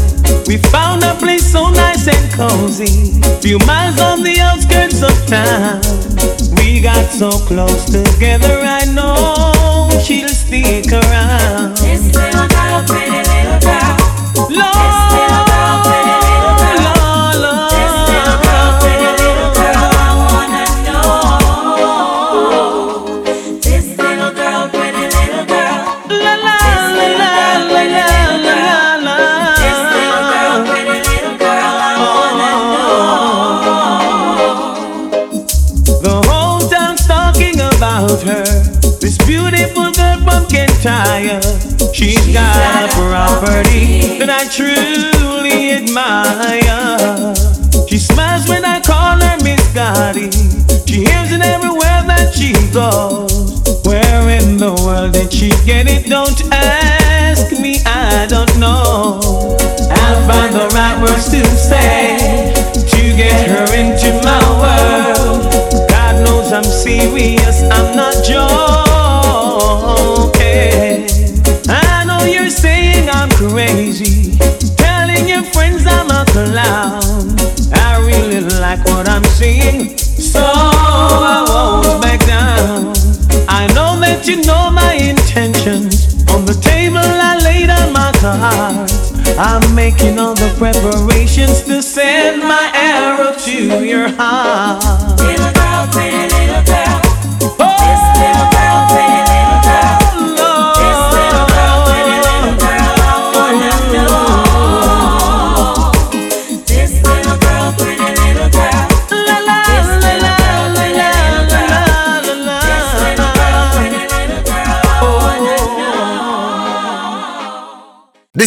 We 0.48 0.56
found 0.58 1.04
a 1.04 1.14
place 1.14 1.46
so 1.52 1.70
nice 1.70 2.08
and 2.08 2.32
cozy, 2.32 3.20
few 3.40 3.58
miles 3.60 4.00
on 4.00 4.22
the 4.22 4.40
outskirts 4.40 5.02
of 5.02 5.14
town. 5.26 5.82
We 6.56 6.80
got 6.80 7.10
so 7.12 7.30
close 7.30 7.84
together, 7.84 8.60
I 8.62 8.84
know 8.86 9.73
she'll 10.00 10.28
stick 10.28 10.92
around. 10.92 11.76
This 11.76 12.14
little 12.14 12.48
girl, 12.48 12.84
pretty 12.86 13.10
little 13.10 13.60
girl. 13.60 14.03
That 44.26 44.40
I 44.40 44.48
truly 44.48 45.72
admire. 45.72 47.34
She 47.88 47.98
smiles 47.98 48.48
when 48.48 48.64
I 48.64 48.80
call 48.80 49.20
her 49.20 49.36
Miss 49.44 49.60
Gotti. 49.76 50.32
She 50.88 51.04
hears 51.04 51.32
it 51.32 51.42
everywhere 51.42 52.02
that 52.08 52.32
she 52.32 52.52
goes. 52.72 53.60
Where 53.84 54.28
in 54.40 54.56
the 54.56 54.72
world 54.84 55.12
did 55.12 55.30
she 55.32 55.50
get 55.66 55.88
it? 55.88 56.08
Don't 56.08 56.40
ask 56.52 57.52
me, 57.52 57.82
I 57.84 58.26
don't 58.26 58.58
know. 58.58 59.20
I'll 59.92 60.22
find 60.26 60.54
the 60.54 60.68
right 60.72 60.96
words 61.02 61.28
to 61.30 61.44
say 61.44 62.52
to 62.72 63.02
get 63.16 63.48
her 63.50 63.68
into 63.76 64.08
my 64.24 64.40
world. 64.56 65.44
God 65.90 66.24
knows 66.24 66.50
I'm 66.52 66.64
serious, 66.64 67.60
I'm 67.70 67.94
not 67.96 68.14
joking. 68.24 68.64
I 71.68 72.04
know 72.06 72.24
you're 72.24 72.50
saying 72.50 73.08
I'm 73.10 73.30
crazy, 73.30 73.83
So 79.64 80.40
I 80.42 81.44
won't 81.48 82.02
back 82.02 82.20
down. 82.26 82.92
I 83.48 83.66
know 83.74 83.98
that 84.00 84.26
you 84.26 84.36
know 84.42 84.70
my 84.70 84.94
intentions. 84.94 86.24
On 86.34 86.44
the 86.44 86.54
table, 86.54 86.98
I 86.98 87.40
laid 87.42 87.70
on 87.70 87.92
my 87.92 88.12
heart. 88.18 88.90
I'm 89.38 89.74
making 89.74 90.18
all 90.18 90.34
the 90.34 90.54
preparations 90.58 91.62
to 91.64 91.82
send 91.82 92.42
my 92.42 92.70
arrow 92.74 93.32
to 93.46 93.84
your 93.84 94.08
heart. 94.08 95.20
Little 95.20 95.52
girl, 95.52 95.86
pretty 95.92 96.33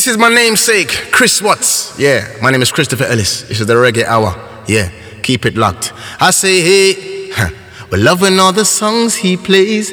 This 0.07 0.15
is 0.15 0.21
my 0.21 0.33
namesake, 0.33 0.87
Chris 1.11 1.41
Watts. 1.41 1.99
Yeah, 1.99 2.25
my 2.41 2.49
name 2.49 2.61
is 2.61 2.71
Christopher 2.71 3.03
Ellis. 3.03 3.41
This 3.41 3.59
is 3.59 3.67
the 3.67 3.73
Reggae 3.73 4.05
Hour. 4.05 4.33
Yeah, 4.65 4.89
keep 5.21 5.45
it 5.45 5.57
locked. 5.57 5.91
I 6.21 6.31
say, 6.31 6.61
hey, 6.61 7.33
we're 7.91 8.01
loving 8.01 8.39
all 8.39 8.53
the 8.53 8.63
songs 8.63 9.15
he 9.15 9.35
plays. 9.35 9.91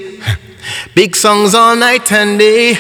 Big 0.95 1.17
songs 1.17 1.53
all 1.53 1.75
night 1.75 2.13
and 2.13 2.39
day. 2.39 2.75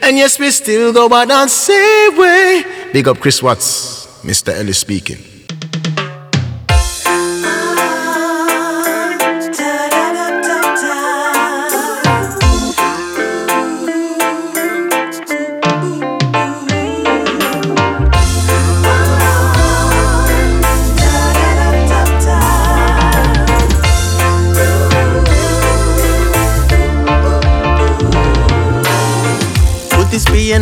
And 0.00 0.16
yes, 0.16 0.38
we 0.38 0.50
still 0.50 0.94
go 0.94 1.10
by 1.10 1.24
and 1.24 1.50
say 1.50 2.08
way. 2.08 2.64
Big 2.94 3.06
up 3.06 3.18
Chris 3.18 3.42
Watts, 3.42 4.06
Mr. 4.22 4.58
Ellis 4.58 4.78
speaking. 4.78 5.37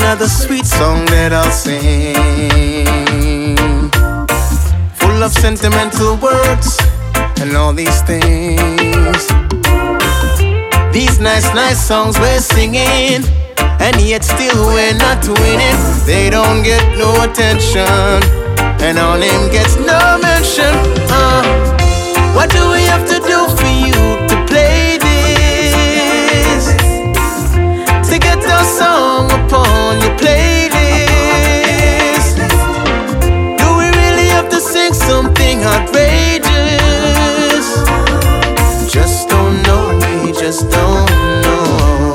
Another 0.07 0.29
sweet 0.29 0.65
song 0.65 1.05
that 1.07 1.33
I'll 1.33 1.51
sing? 1.51 2.15
Full 5.03 5.21
of 5.21 5.33
sentimental 5.33 6.15
words 6.23 6.79
and 7.43 7.57
all 7.57 7.73
these 7.73 8.03
things. 8.03 9.19
These 10.95 11.19
nice, 11.19 11.53
nice 11.55 11.85
songs 11.85 12.21
we're 12.21 12.39
singing, 12.39 13.27
and 13.59 14.01
yet 14.01 14.23
still 14.23 14.67
we're 14.69 14.95
not 14.95 15.27
winning. 15.27 15.79
They 16.07 16.31
don't 16.31 16.63
get 16.63 16.87
no 16.97 17.11
attention, 17.27 18.23
and 18.87 18.99
our 18.99 19.19
name 19.19 19.51
gets 19.51 19.75
no 19.75 19.99
mention. 20.23 20.73
Uh, 21.11 21.43
what 22.33 22.49
do 22.51 22.63
we 22.71 22.83
have 22.93 23.05
to 23.09 23.19
do 23.27 23.39
for 23.59 23.73
you 23.75 24.16
playlist. 30.21 31.67
Do 33.59 33.67
we 33.79 33.87
really 34.01 34.29
have 34.29 34.49
to 34.51 34.61
sing 34.61 34.93
something 34.93 35.63
outrageous? 35.63 36.47
Just 38.93 39.29
don't 39.29 39.63
know, 39.63 39.99
we 40.25 40.33
just 40.33 40.71
don't 40.71 41.11
know. 41.45 42.13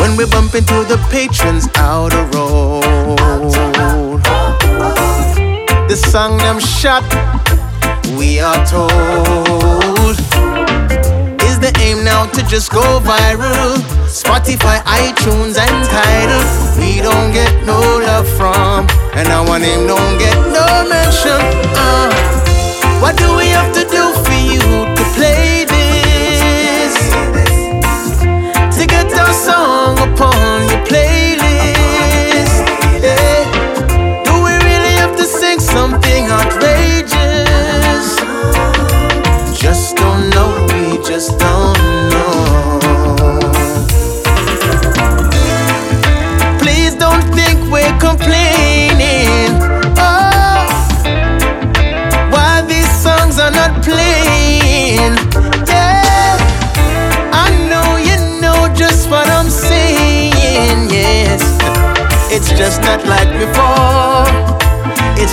When 0.00 0.16
we 0.16 0.24
bump 0.26 0.54
into 0.54 0.84
the 0.84 0.98
patrons 1.10 1.68
out 1.76 2.12
of 2.14 2.34
road, 2.34 2.82
the 5.88 5.96
song 5.96 6.38
them 6.38 6.58
shot, 6.60 7.04
we 8.16 8.40
are 8.40 8.64
told 8.66 10.31
aim 11.82 12.04
now 12.04 12.26
to 12.26 12.40
just 12.46 12.70
go 12.70 12.84
viral. 13.00 13.76
Spotify, 14.06 14.78
iTunes, 15.04 15.58
and 15.58 15.78
Tidal. 15.90 16.44
We 16.78 17.00
don't 17.02 17.32
get 17.32 17.52
no 17.66 17.80
love 18.06 18.28
from, 18.38 18.86
and 19.18 19.28
our 19.28 19.58
name 19.58 19.86
don't 19.86 20.18
get 20.18 20.51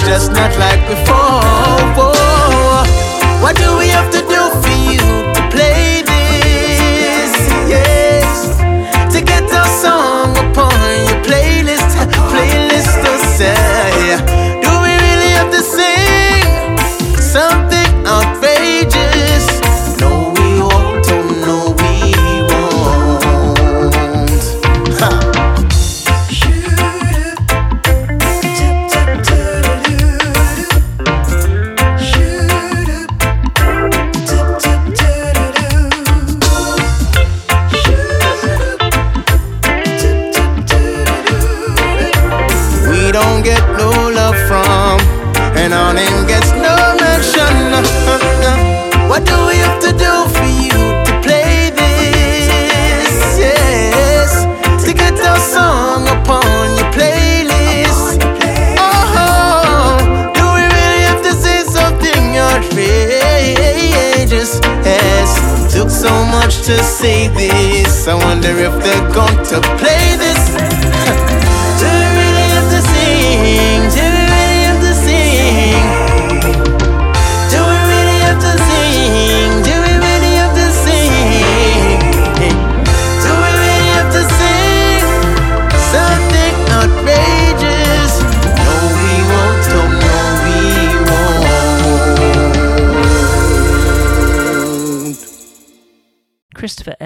just 0.09 0.31
not 0.31 0.57
like 0.57 0.81
before. 0.87 1.18
Say 66.99 67.29
this. 67.29 68.09
I 68.09 68.13
wonder 68.13 68.49
if 68.49 68.73
they're 68.83 69.13
going 69.13 69.39
to 69.51 69.61
play 69.79 70.17
this. 70.17 70.28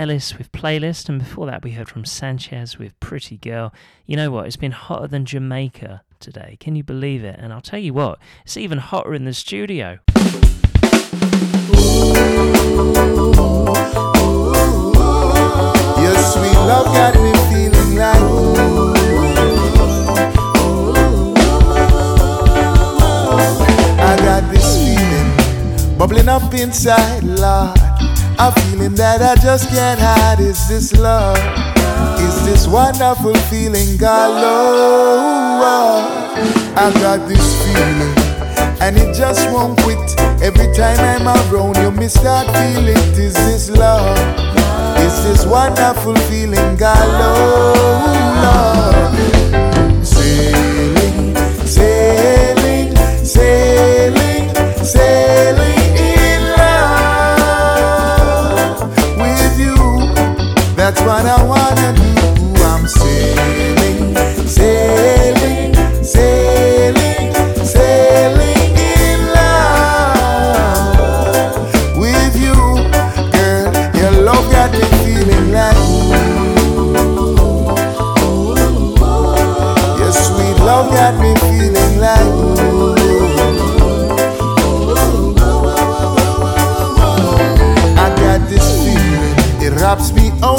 Ellis 0.04 0.38
with 0.38 0.52
Playlist, 0.52 1.08
and 1.08 1.18
before 1.18 1.46
that, 1.46 1.64
we 1.64 1.72
heard 1.72 1.88
from 1.88 2.04
Sanchez 2.04 2.78
with 2.78 3.00
Pretty 3.00 3.38
Girl. 3.38 3.74
You 4.06 4.18
know 4.18 4.32
what? 4.32 4.48
It's 4.48 4.58
been 4.58 4.74
hotter 4.74 5.08
than 5.08 5.24
Jamaica 5.24 6.02
today. 6.20 6.58
Can 6.60 6.76
you 6.76 6.84
believe 6.84 7.24
it? 7.24 7.38
And 7.40 7.54
I'll 7.54 7.62
tell 7.62 7.80
you 7.80 7.94
what, 7.94 8.20
it's 8.44 8.58
even 8.58 8.80
hotter 8.80 9.14
in 9.14 9.24
the 9.24 9.34
studio. 9.34 10.00
Your 10.12 10.20
sweet 16.20 16.60
love 16.68 16.88
got 16.88 17.16
me 17.16 17.32
feeling 17.48 17.96
like. 17.96 18.18
I 24.02 24.18
got 24.18 24.52
this 24.52 24.76
feeling 24.84 25.32
bubbling 25.98 26.28
up 26.28 26.54
inside, 26.54 27.24
Lord. 27.24 27.83
A 28.40 28.52
feeling 28.62 28.96
that 28.96 29.22
I 29.22 29.36
just 29.42 29.70
can't 29.70 30.00
hide. 30.00 30.40
Is 30.40 30.68
this 30.68 30.94
love? 30.94 31.38
Is 32.20 32.46
this 32.46 32.68
wonderful 32.68 33.36
feeling, 33.50 33.98
God, 33.98 34.42
Lord? 34.42 35.64
I 36.76 36.92
got 37.00 37.28
this 37.28 37.64
feeling, 37.64 38.16
and 38.82 38.98
it 38.98 39.16
just 39.16 39.50
won't 39.52 39.80
quit. 39.82 40.00
Every 40.42 40.74
time 40.74 41.00
I'm 41.00 41.28
around 41.54 41.78
you, 41.78 41.92
me 41.92 42.08
start 42.08 42.48
feel 42.48 42.88
it. 42.88 43.18
Is 43.18 43.34
this 43.34 43.70
love? 43.70 44.18
Is 45.00 45.24
this 45.24 45.46
wonderful 45.46 46.16
feeling, 46.28 46.76
God, 46.76 47.08
Lord? 47.22 49.23
What 61.06 61.26
I 61.26 61.44
wanna 61.44 61.94
do. 61.94 62.64
I'm 62.64 62.88
sailing, 62.88 63.53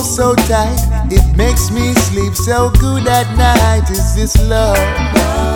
oh 0.05 0.17
so 0.17 0.35
tight. 0.47 0.79
It 1.11 1.37
makes 1.37 1.71
me 1.71 1.95
sleep 1.95 2.35
so 2.35 2.71
good 2.81 3.07
at 3.07 3.29
night. 3.37 3.91
Is 3.91 4.15
this 4.15 4.37
love? 4.49 4.77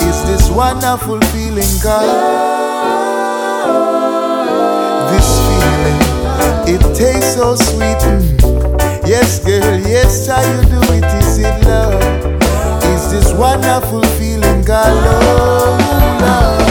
Is 0.02 0.22
this 0.24 0.50
wonderful 0.50 1.20
feeling, 1.32 1.68
God? 1.82 2.08
This 5.12 5.28
feeling, 5.46 6.74
it 6.74 6.94
tastes 6.96 7.34
so 7.34 7.54
sweet. 7.56 8.00
mm. 8.08 9.06
Yes, 9.06 9.38
girl, 9.44 9.78
yes, 9.80 10.26
how 10.26 10.40
you 10.40 10.62
do 10.68 10.80
it? 10.92 11.04
Is 11.22 11.38
it 11.38 11.64
love? 11.64 12.02
Is 12.84 13.10
this 13.10 13.32
wonderful 13.32 14.02
feeling, 14.18 14.62
God? 14.64 14.92
Love, 15.04 16.20
love. 16.20 16.67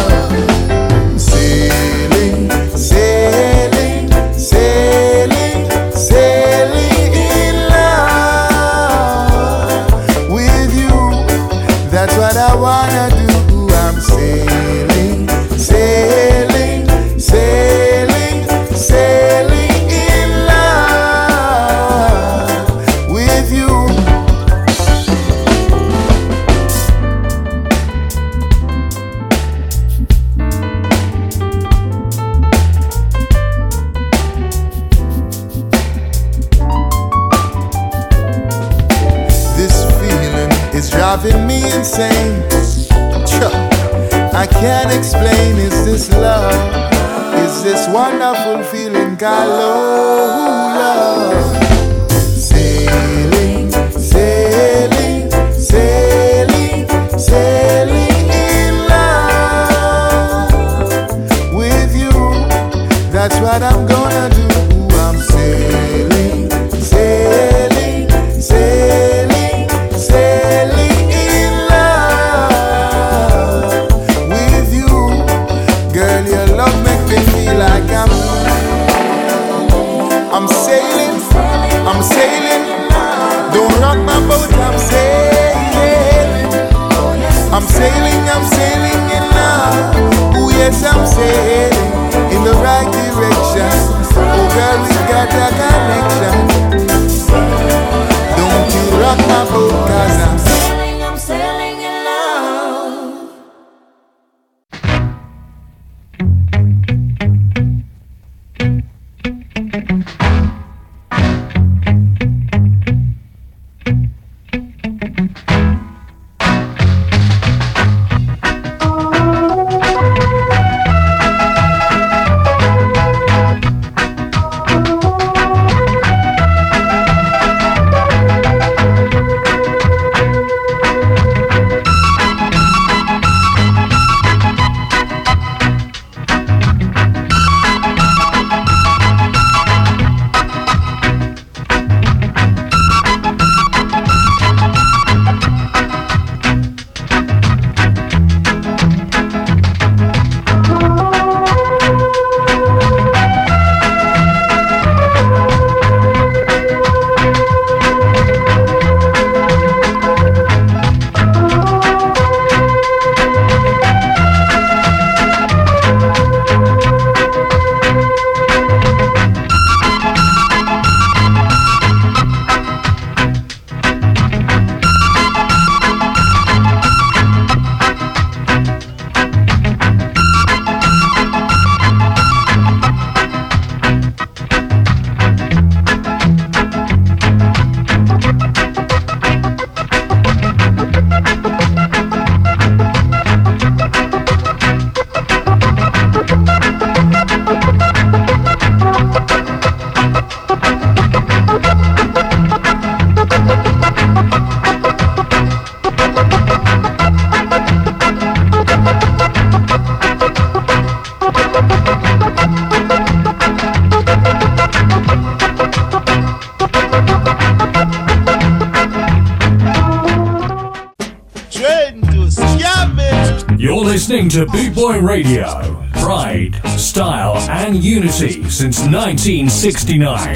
listening 224.28 224.46
to 224.46 224.52
Boot 224.52 224.76
Boy 224.76 225.00
Radio. 225.00 225.46
Pride, 225.94 226.60
style, 226.78 227.38
and 227.50 227.84
unity 227.84 228.50
since 228.50 228.80
1969. 228.80 230.36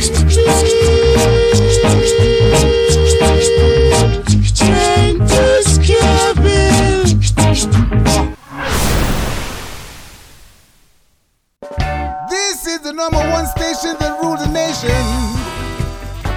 This 12.29 12.67
is 12.67 12.81
the 12.81 12.93
number 12.93 13.17
one 13.17 13.45
station 13.47 13.95
that 13.99 14.19
rules 14.21 14.39
the 14.39 14.51
nation. 14.51 14.89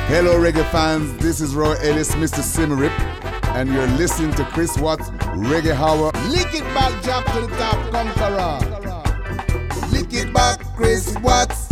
Hello, 0.09 0.39
reggae 0.41 0.69
fans. 0.71 1.17
This 1.19 1.41
is 1.41 1.55
Roy 1.55 1.75
Ellis, 1.83 2.15
Mr. 2.15 2.41
Symarip 2.41 3.14
and 3.65 3.73
you're 3.73 3.87
listening 3.97 4.31
to 4.33 4.45
Chris 4.45 4.77
Watts 4.77 5.09
Reggae 5.49 5.75
Hour. 5.75 6.13
Lick 6.29 6.55
it 6.55 6.65
back, 6.75 6.93
Jack 7.03 7.25
to 7.33 7.41
the 7.41 7.49
top, 7.57 7.79
conqueror. 7.93 8.59
Lick 9.91 10.13
it 10.13 10.35
back, 10.35 10.61
Chris 10.77 11.17
Watts. 11.23 11.69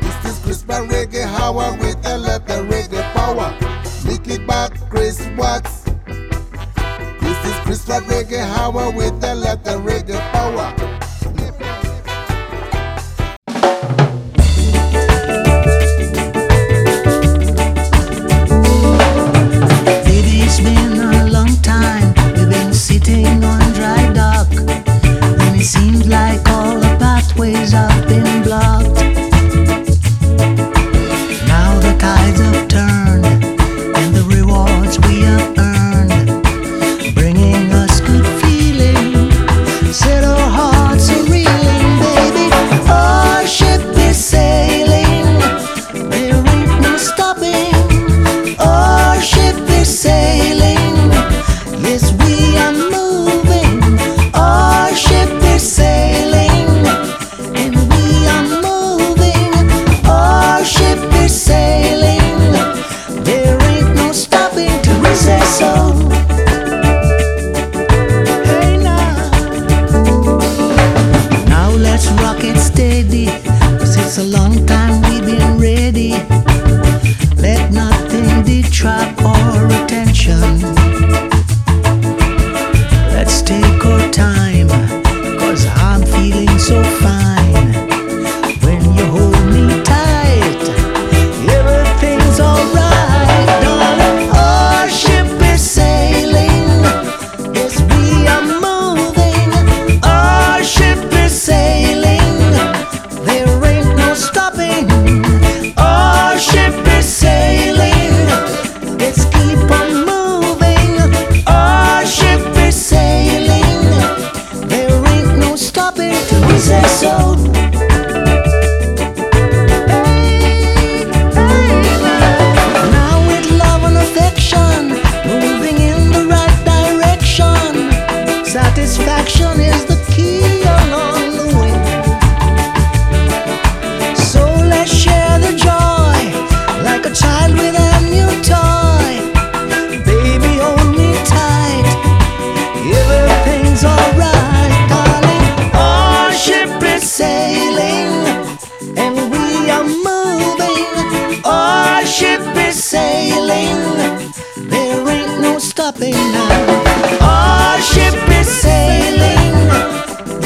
This 0.00 0.24
is 0.24 0.38
Chris 0.44 0.64
Watts 0.64 0.92
Reggae 0.92 1.24
Hour 1.24 1.76
with 1.78 1.96
LF 2.04 2.46
the 2.46 2.62
Reggae 2.70 3.02
Power. 3.12 3.50
Lick 4.08 4.28
it 4.28 4.46
back, 4.46 4.72
Chris 4.88 5.26
Watts. 5.36 5.82
This 7.20 7.44
is 7.44 7.58
Chris 7.64 7.88
Watts 7.88 8.06
Reggae 8.06 8.42
Hour 8.56 8.92
with 8.92 9.20
LF 9.20 9.64
the 9.64 9.78
Reggae 9.78 10.20
Power. 10.30 10.81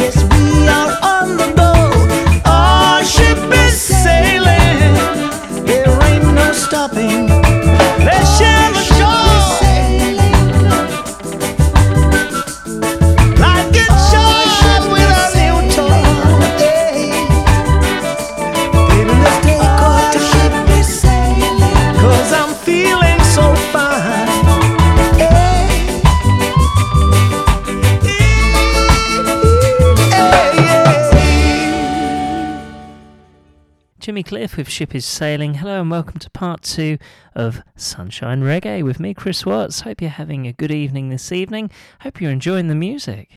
yes, 0.06 0.22
we 0.22 0.55
with 34.56 34.68
if 34.68 34.72
Ship 34.72 34.94
is 34.94 35.04
Sailing. 35.04 35.54
Hello 35.54 35.82
and 35.82 35.90
welcome 35.90 36.18
to 36.18 36.30
part 36.30 36.62
two 36.62 36.96
of 37.34 37.62
Sunshine 37.76 38.42
Reggae 38.42 38.82
with 38.82 38.98
me, 38.98 39.12
Chris 39.12 39.44
Watts. 39.44 39.82
Hope 39.82 40.00
you're 40.00 40.08
having 40.08 40.46
a 40.46 40.52
good 40.52 40.70
evening 40.70 41.10
this 41.10 41.30
evening. 41.30 41.70
Hope 42.00 42.22
you're 42.22 42.30
enjoying 42.30 42.68
the 42.68 42.74
music. 42.74 43.35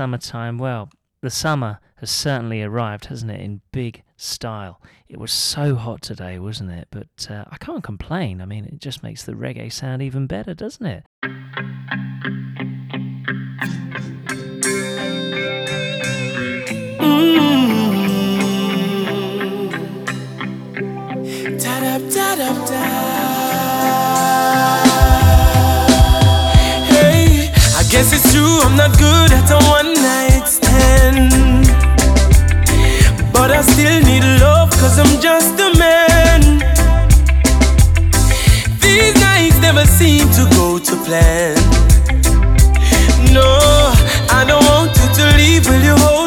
summertime, 0.00 0.56
well, 0.56 0.88
the 1.20 1.28
summer 1.28 1.78
has 1.96 2.10
certainly 2.10 2.62
arrived, 2.62 3.04
hasn't 3.04 3.30
it, 3.30 3.38
in 3.38 3.60
big 3.70 4.02
style. 4.16 4.80
It 5.10 5.18
was 5.18 5.30
so 5.30 5.74
hot 5.74 6.00
today, 6.00 6.38
wasn't 6.38 6.70
it? 6.70 6.88
But 6.90 7.28
uh, 7.28 7.44
I 7.50 7.58
can't 7.58 7.84
complain. 7.84 8.40
I 8.40 8.46
mean, 8.46 8.64
it 8.64 8.80
just 8.80 9.02
makes 9.02 9.24
the 9.24 9.34
reggae 9.34 9.70
sound 9.70 10.00
even 10.00 10.26
better, 10.26 10.54
doesn't 10.54 10.86
it? 10.86 11.04
Mm-hmm. 11.22 11.68
Da-da, 21.58 21.98
da-da, 22.08 23.09
not 28.76 28.98
good 28.98 29.30
at 29.32 29.50
a 29.50 29.58
one 29.78 29.92
night 29.94 30.46
stand. 30.46 31.66
But 33.32 33.50
I 33.50 33.62
still 33.62 34.00
need 34.10 34.24
love, 34.40 34.70
cause 34.80 34.98
I'm 34.98 35.20
just 35.20 35.54
a 35.66 35.70
man. 35.78 36.40
These 38.80 39.14
nights 39.20 39.58
never 39.60 39.84
seem 39.86 40.26
to 40.38 40.44
go 40.56 40.78
to 40.78 40.94
plan. 41.06 41.56
No, 43.32 43.50
I 44.38 44.44
don't 44.48 44.64
want 44.72 44.90
you 45.00 45.08
to 45.18 45.24
leave. 45.36 45.66
Will 45.68 45.82
you 45.88 45.96
hold 46.04 46.19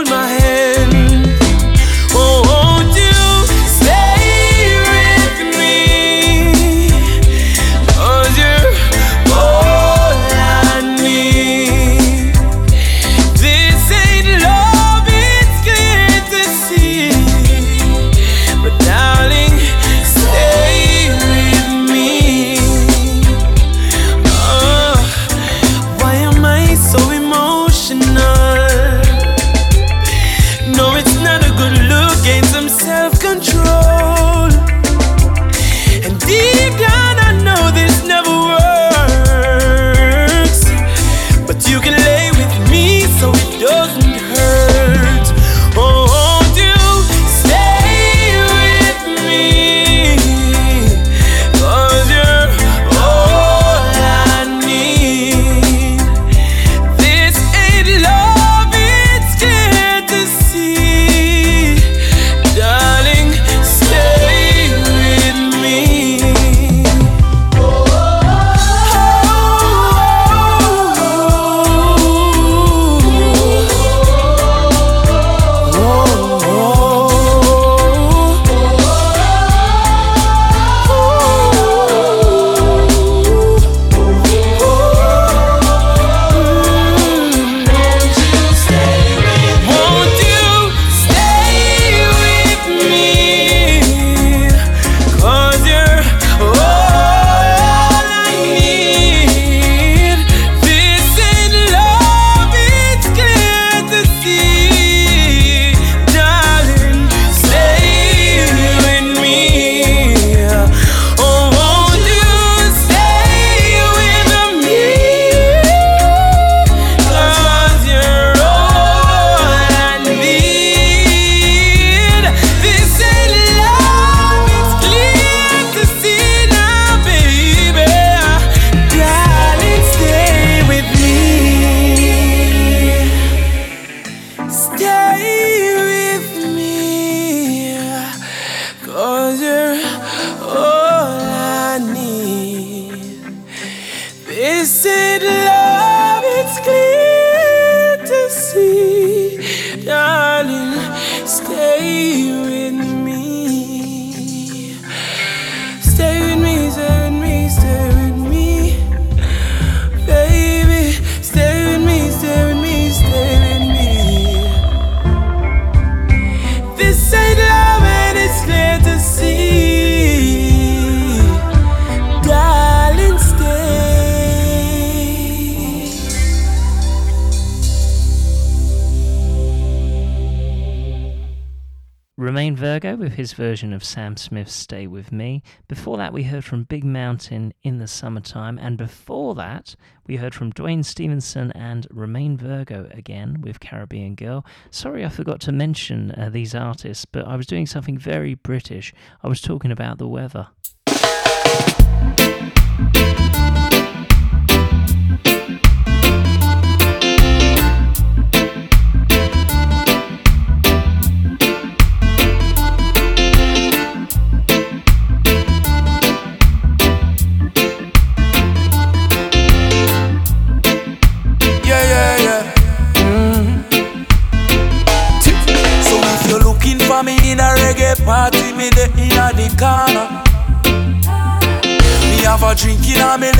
Virgo 182.73 182.95
with 182.95 183.13
his 183.13 183.33
version 183.33 183.71
of 183.71 183.83
Sam 183.83 184.17
Smith's 184.17 184.51
Stay 184.51 184.87
With 184.87 185.11
Me. 185.11 185.43
Before 185.67 185.95
that, 185.97 186.11
we 186.11 186.23
heard 186.23 186.43
from 186.43 186.63
Big 186.63 186.83
Mountain 186.83 187.53
in 187.61 187.77
the 187.77 187.87
summertime. 187.87 188.57
And 188.57 188.79
before 188.79 189.35
that, 189.35 189.75
we 190.07 190.15
heard 190.15 190.33
from 190.33 190.51
Dwayne 190.51 190.83
Stephenson 190.83 191.51
and 191.51 191.85
Romain 191.91 192.35
Virgo 192.35 192.89
again 192.89 193.41
with 193.41 193.59
Caribbean 193.59 194.15
Girl. 194.15 194.43
Sorry 194.71 195.05
I 195.05 195.09
forgot 195.09 195.39
to 195.41 195.51
mention 195.51 196.13
uh, 196.13 196.31
these 196.31 196.55
artists, 196.55 197.05
but 197.05 197.27
I 197.27 197.35
was 197.35 197.45
doing 197.45 197.67
something 197.67 197.99
very 197.99 198.33
British. 198.33 198.91
I 199.21 199.27
was 199.27 199.39
talking 199.39 199.71
about 199.71 199.99
the 199.99 200.07
weather. 200.07 200.47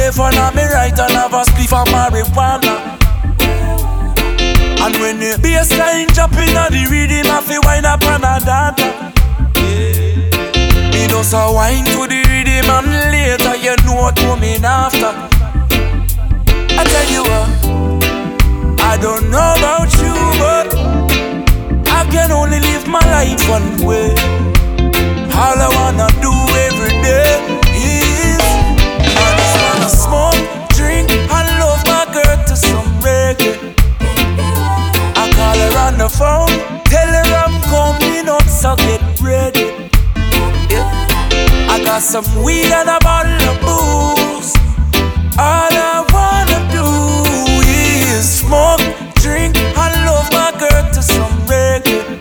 Left 0.04 0.20
and 0.20 0.36
a 0.36 0.56
me 0.56 0.64
right 0.74 1.00
and 1.00 1.14
have 1.14 1.34
a 1.34 1.44
spliff 1.44 1.72
of 1.72 1.88
marijuana. 1.88 2.74
And 4.84 4.96
when 4.98 5.20
the 5.20 5.40
bass 5.42 5.72
line 5.78 6.08
drop 6.08 6.34
in 6.34 6.58
a 6.58 6.68
the 6.70 6.84
rhythm, 6.92 7.32
I 7.32 7.40
feel 7.42 7.62
wine 7.64 7.86
up 7.86 8.04
and 8.04 8.24
a 8.24 8.36
dance. 8.44 8.84
Me 10.92 11.08
just 11.08 11.34
a 11.34 11.52
wine 11.52 11.86
to 11.86 12.08
the 12.08 12.20
rhythm 12.28 12.70
and 12.70 12.88
later 13.12 13.56
you 13.56 13.76
know 13.86 13.96
what 13.96 14.16
coming 14.18 14.66
after. 14.66 15.14
I 16.76 16.84
tell 16.84 17.10
you 17.16 17.24
what, 17.24 17.48
I 18.82 18.98
don't 19.00 19.32
know 19.32 19.56
about 19.56 19.92
you, 20.04 20.16
but 20.44 20.68
I 21.88 22.04
can 22.12 22.32
only 22.32 22.60
live 22.60 22.88
my 22.88 23.00
life 23.00 23.48
one 23.48 23.86
way. 23.86 24.23
some 42.04 42.44
weed 42.44 42.66
and 42.66 42.90
a 42.90 43.00
bottle 43.00 43.32
of 43.48 43.60
booze. 43.62 44.54
All 45.40 45.72
I 45.72 46.04
wanna 46.12 46.60
do 46.70 46.84
is 47.66 48.44
smoke, 48.44 48.84
drink, 49.16 49.56
and 49.56 49.94
love 50.06 50.30
my 50.32 50.52
girl 50.60 50.84
to 50.92 51.02
some 51.02 51.32
reggae. 51.48 52.20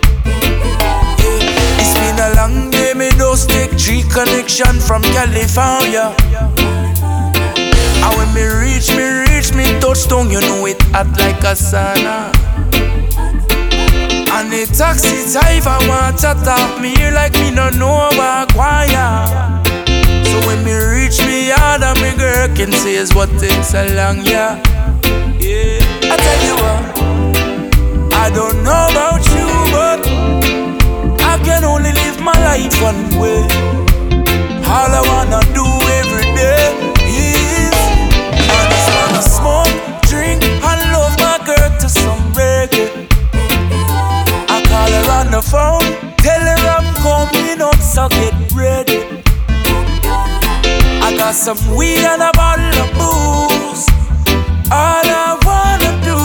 It's 1.83 1.95
been 1.99 2.19
a 2.21 2.35
long 2.37 2.71
day, 2.71 2.95
me 2.95 3.11
those 3.19 3.45
take 3.45 3.73
three 3.73 4.05
connection 4.09 4.79
from 4.79 5.03
California. 5.03 6.15
And 8.05 8.17
when 8.17 8.33
me 8.35 8.45
reach, 8.47 8.89
me 8.95 9.05
reach, 9.27 9.53
me 9.53 9.81
touch 9.81 10.07
tongue, 10.07 10.31
you 10.31 10.41
know 10.43 10.65
it 10.67 10.81
hot 10.95 11.11
like 11.19 11.43
a 11.43 11.55
sauna. 11.59 12.31
And 14.31 14.51
the 14.51 14.65
taxi 14.79 15.27
driver 15.33 15.77
want 15.89 16.19
to 16.19 16.35
talk 16.45 16.81
me 16.81 16.95
here 16.95 17.11
like 17.11 17.35
me 17.35 17.51
no 17.51 17.69
know 17.71 18.09
about 18.11 18.53
choir. 18.55 19.63
So 20.33 20.41
when 20.47 20.65
me 20.65 20.73
reach 20.73 21.21
me 21.27 21.49
yard 21.49 21.83
and 21.83 22.01
me 22.01 22.17
girl 22.17 22.49
can 22.57 22.73
say 22.73 22.95
is 22.95 23.15
what 23.15 23.29
takes 23.39 23.69
so 23.69 23.85
long, 23.93 24.25
yeah. 24.25 24.57
Yeah, 25.37 25.77
I 26.09 26.17
tell 26.25 26.41
you 26.49 26.55
what, 26.63 26.81
I 28.15 28.31
don't 28.33 28.65
know 28.65 28.83
about 28.89 29.21
you, 29.37 29.49
but 29.77 30.01
I 31.21 31.37
can 31.45 31.65
only 31.65 31.93
live 31.93 32.19
my 32.23 32.33
life 32.49 32.81
one 32.81 33.03
way. 33.21 33.45
All 34.73 34.89
I 34.89 35.03
wanna 35.13 35.45
do 35.53 35.67
every 36.01 36.25
day 36.33 36.65
is 37.13 37.77
I 38.57 38.61
just 38.73 38.89
wanna 38.97 39.23
smoke, 39.37 39.77
drink, 40.09 40.43
and 40.43 40.81
love 40.97 41.13
my 41.21 41.37
girl 41.45 41.69
to 41.79 41.89
some 41.91 42.23
reggae. 42.33 42.89
I 44.49 44.65
call 44.65 44.89
her 44.97 45.11
on 45.21 45.31
the 45.31 45.43
phone, 45.43 46.17
tell 46.25 46.41
her 46.41 46.63
I'm 46.77 46.89
coming 47.05 47.61
up, 47.61 47.77
so 47.77 48.09
get 48.09 48.33
ready. 48.55 48.91
Got 51.33 51.57
some 51.57 51.77
weed 51.77 51.97
and 51.97 52.21
a 52.21 52.31
bottle 52.35 52.67
of 52.83 52.91
booze. 52.93 53.89
All 54.71 55.07
I 55.25 55.39
wanna 55.49 55.93
do 56.05 56.19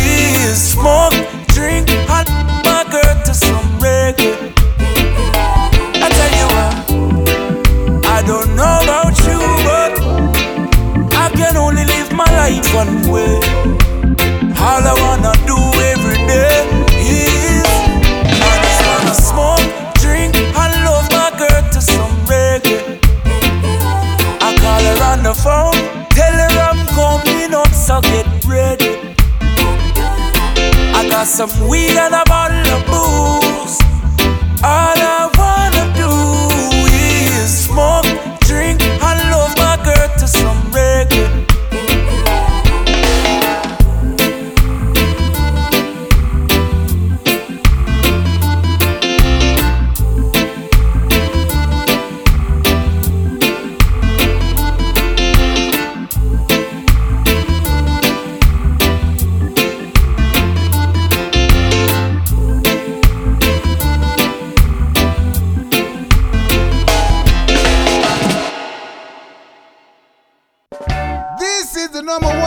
is 0.00 0.72
smoke, 0.72 1.12
drink, 1.48 1.90
and 1.90 2.28
my 2.64 2.82
to 3.26 3.34
some 3.34 3.68
reggae. 3.78 4.54
I 6.00 6.08
tell 6.16 6.32
you 6.40 6.46
what, 6.54 8.06
I 8.06 8.22
don't 8.26 8.56
know 8.56 8.78
about 8.80 9.18
you, 9.28 9.40
but 9.68 10.00
I 11.14 11.28
can 11.36 11.58
only 11.58 11.84
live 11.84 12.10
my 12.12 12.24
life 12.24 12.74
one 12.74 13.12
way. 13.12 13.51
Some 31.24 31.68
weed 31.68 31.96
and 31.96 32.14
a 32.14 32.24
bottle 32.26 32.74
of 32.74 32.86
booze. 32.86 33.41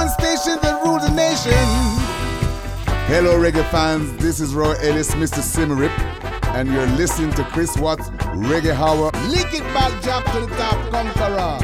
One 0.06 0.14
station 0.14 0.60
that 0.62 0.84
rules 0.86 1.02
the 1.02 1.16
nation. 1.16 1.52
Hello, 3.10 3.40
reggae 3.40 3.68
fans. 3.72 4.16
This 4.22 4.40
is 4.40 4.54
Roy 4.54 4.74
Ellis, 4.74 5.16
Mr. 5.16 5.42
Symarip, 5.42 5.90
and 6.54 6.72
you're 6.72 6.86
listening 6.90 7.32
to 7.34 7.44
Chris 7.46 7.76
Watts 7.76 8.10
Reggae 8.38 8.76
Hour. 8.76 9.10
Lick 9.30 9.52
it 9.52 9.64
back, 9.74 9.92
jump 10.04 10.24
to 10.28 10.42
the 10.42 10.56
top, 10.58 10.78
conqueror. 10.92 11.58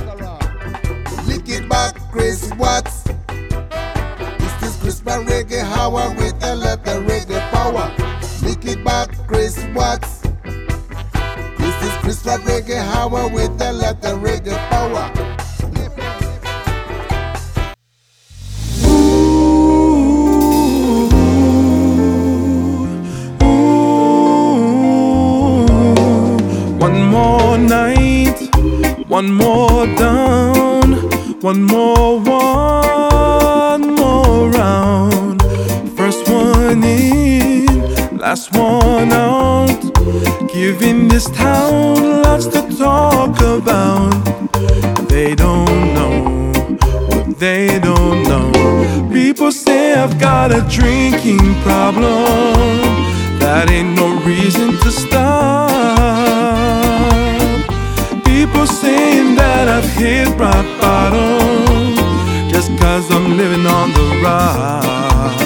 Lick 1.28 1.50
it 1.50 1.70
back, 1.70 1.94
Chris 2.12 2.52
Watts. 2.58 3.04
This 3.04 4.64
is 4.64 4.76
Chris 4.78 5.06
Watts 5.06 5.30
Reggae 5.30 5.62
Hour 5.62 6.10
with 6.16 6.34
a 6.44 6.56
lot 6.56 6.88
of 6.88 7.04
reggae 7.04 7.40
power. 7.52 7.94
Lick 8.42 8.66
it 8.66 8.84
back, 8.84 9.16
Chris 9.28 9.64
Watts. 9.76 10.22
This 11.60 11.84
is 11.84 11.94
Chris 12.02 12.26
Watts 12.26 12.42
Reggae 12.46 12.82
Hour 12.96 13.30
with 13.30 13.62
a 13.62 13.72
lot 13.72 14.04
of 14.04 14.18
reggae 14.18 14.58
power. 14.72 15.31
More 27.12 27.58
night, 27.58 28.40
one 29.08 29.34
more 29.34 29.86
down, 29.98 30.94
one 31.42 31.64
more, 31.64 32.20
one 32.22 33.96
more 33.96 34.50
round. 34.50 35.42
First 35.98 36.30
one 36.30 36.82
in, 36.84 38.18
last 38.18 38.56
one 38.56 39.12
out. 39.12 39.82
Giving 40.54 41.10
this 41.10 41.30
town 41.32 42.24
lots 42.24 42.48
to 42.48 42.62
talk 42.78 43.36
about. 43.42 44.14
They 45.10 45.36
don't 45.36 45.94
know 45.98 46.16
what 47.10 47.38
they 47.38 47.80
don't 47.80 48.24
know. 48.24 49.10
People 49.12 49.52
say 49.52 49.94
I've 49.94 50.18
got 50.18 50.52
a 50.54 50.62
drinking 50.70 51.56
problem. 51.66 52.78
That 53.40 53.70
ain't 53.70 53.96
no 53.98 54.08
reason 54.24 54.78
to 54.78 54.92
stop. 54.92 55.61
Saying 58.64 59.36
that 59.36 59.68
I've 59.68 59.90
hit 59.94 60.28
rock 60.40 60.66
bottom 60.80 61.96
just 62.50 62.70
cause 62.80 63.10
I'm 63.12 63.36
living 63.36 63.66
on 63.66 63.92
the 63.92 64.20
rise. 64.24 65.42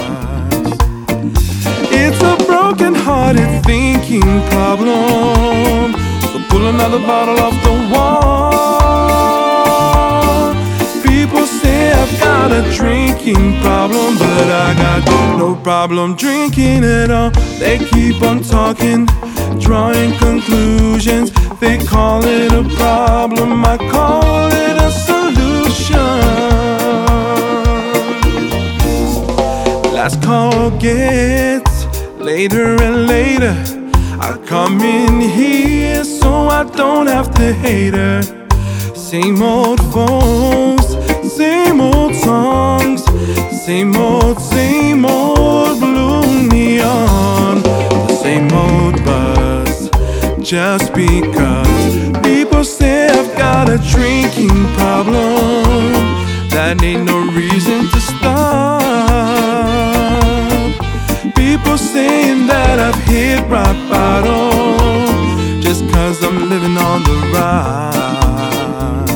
It's 1.92 2.22
a 2.22 2.36
broken 2.46 2.94
hearted 2.94 3.64
thinking 3.64 4.42
problem. 4.52 5.94
So 6.32 6.40
pull 6.50 6.68
another 6.68 7.00
bottle 7.00 7.40
off 7.40 7.56
the 7.64 7.72
wall. 7.94 8.54
People 11.02 11.46
say 11.46 11.94
I've 11.94 12.20
got 12.20 12.52
a 12.52 12.64
drinking 12.76 13.62
problem, 13.62 14.18
but 14.18 14.48
I 14.52 14.74
got 14.78 15.06
no 15.40 15.56
problem 15.56 16.16
drinking 16.16 16.84
at 16.84 17.10
all. 17.12 17.32
They 17.60 17.78
keep 17.80 18.22
on 18.22 18.42
talking, 18.44 19.08
drawing 19.60 20.14
conclusions. 20.18 21.32
They 21.66 21.80
call 21.80 22.24
it 22.24 22.52
a 22.54 22.64
problem, 22.76 23.66
I 23.66 23.78
call 23.78 24.50
it 24.52 24.78
a 24.78 24.92
solution. 24.92 25.98
Last 29.92 30.22
call 30.22 30.70
gets 30.78 31.88
later 32.20 32.80
and 32.84 33.08
later. 33.08 33.56
I 34.22 34.38
come 34.46 34.80
in 34.82 35.20
here 35.20 36.04
so 36.04 36.50
I 36.50 36.66
don't 36.66 37.08
have 37.08 37.34
to 37.34 37.52
hate 37.52 37.96
her. 37.96 38.22
Same 38.94 39.42
old 39.42 39.80
phones, 39.92 40.86
same 41.34 41.82
old 41.82 42.14
songs, 42.14 43.04
same 43.66 43.96
old, 43.96 44.40
same 44.40 45.04
old 45.04 45.35
Just 50.56 50.94
because 50.94 52.18
people 52.24 52.64
say 52.64 53.10
I've 53.10 53.38
got 53.38 53.68
a 53.68 53.78
drinking 53.78 54.56
problem, 54.78 55.92
that 56.50 56.82
ain't 56.82 57.04
no 57.04 57.20
reason 57.34 57.90
to 57.92 58.00
stop. 58.00 58.80
People 61.36 61.78
saying 61.78 62.48
that 62.48 62.80
I've 62.80 62.96
hit 63.04 63.42
rock 63.50 63.76
bottom, 63.92 65.62
just 65.62 65.84
cause 65.92 66.24
I'm 66.24 66.48
living 66.48 66.78
on 66.78 67.04
the 67.04 67.18
rise. 67.36 69.12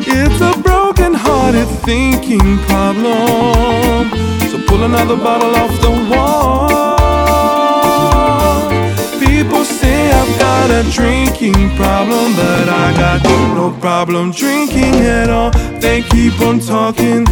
It's 0.00 0.40
a 0.40 0.56
broken 0.62 1.12
hearted 1.12 1.68
thinking 1.84 2.56
problem. 2.64 4.08
So 4.48 4.56
pull 4.66 4.82
another 4.82 5.18
bottle 5.18 5.54
off 5.54 5.78
the 5.82 5.90
wall. 6.10 6.95
People 9.46 9.64
say 9.64 10.10
I've 10.10 10.38
got 10.40 10.70
a 10.72 10.82
drinking 10.90 11.70
problem, 11.76 12.34
but 12.34 12.68
I 12.68 12.92
got 12.96 13.22
no 13.54 13.70
problem 13.80 14.32
drinking 14.32 14.96
at 15.06 15.30
all. 15.30 15.52
They 15.78 16.02
keep 16.02 16.40
on 16.40 16.58
talking, 16.58 17.24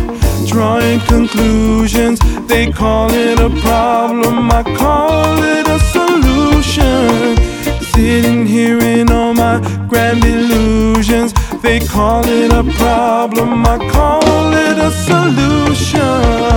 drawing 0.46 1.00
conclusions. 1.00 2.20
They 2.46 2.70
call 2.70 3.10
it 3.10 3.40
a 3.40 3.50
problem, 3.62 4.48
I 4.48 4.62
call 4.78 5.42
it 5.42 5.66
a 5.66 5.80
solution. 5.90 7.36
Sitting 7.82 8.46
here 8.46 8.78
in 8.78 9.10
all 9.10 9.34
my 9.34 9.58
grand 9.88 10.24
illusions. 10.24 11.32
They 11.62 11.80
call 11.80 12.24
it 12.24 12.52
a 12.52 12.62
problem, 12.78 13.66
I 13.66 13.78
call 13.90 14.52
it 14.52 14.78
a 14.78 14.92
solution. 14.92 16.54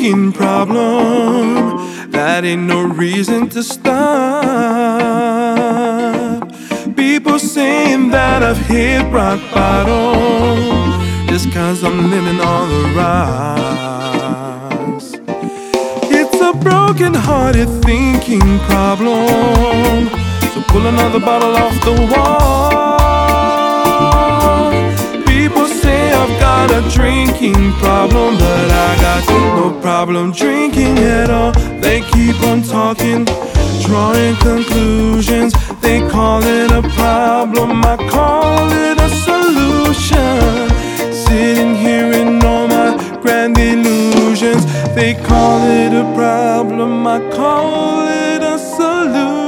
Drinking 0.00 0.32
problem. 0.32 2.10
That 2.10 2.44
ain't 2.44 2.62
no 2.62 2.84
reason 2.84 3.50
to 3.50 3.62
stop. 3.62 3.90
People 6.96 7.38
saying 7.38 8.10
that 8.10 8.42
I've 8.42 8.56
hit 8.66 9.02
rock 9.12 9.38
bottom. 9.52 10.98
Just 11.28 11.52
cause 11.52 11.84
I'm 11.84 12.10
living 12.10 12.40
on 12.40 12.68
the 12.70 12.88
rocks. 12.96 13.92
It's 16.10 16.40
a 16.40 16.52
broken 16.54 17.12
hearted 17.14 17.68
thinking 17.84 18.58
problem. 18.60 20.08
So 20.54 20.62
pull 20.68 20.86
another 20.86 21.20
bottle 21.20 21.54
off 21.56 21.78
the 21.84 21.92
wall. 22.10 22.99
I've 26.20 26.38
got 26.38 26.70
a 26.70 26.86
drinking 26.90 27.72
problem, 27.80 28.36
but 28.36 28.70
I 28.70 28.94
got 29.00 29.26
no 29.26 29.80
problem 29.80 30.32
drinking 30.32 30.98
at 30.98 31.30
all. 31.30 31.52
They 31.80 32.02
keep 32.12 32.38
on 32.42 32.62
talking, 32.62 33.24
drawing 33.80 34.36
conclusions. 34.36 35.54
They 35.80 36.06
call 36.10 36.42
it 36.42 36.72
a 36.72 36.82
problem, 36.90 37.82
I 37.82 37.96
call 38.10 38.68
it 38.70 39.00
a 39.00 39.08
solution. 39.08 40.68
Sitting 41.10 41.74
here 41.74 42.12
in 42.12 42.44
all 42.44 42.68
my 42.68 42.98
grand 43.22 43.56
illusions. 43.56 44.66
They 44.94 45.14
call 45.14 45.62
it 45.62 45.94
a 45.94 46.04
problem, 46.14 47.06
I 47.06 47.18
call 47.30 48.06
it 48.06 48.42
a 48.42 48.58
solution. 48.58 49.39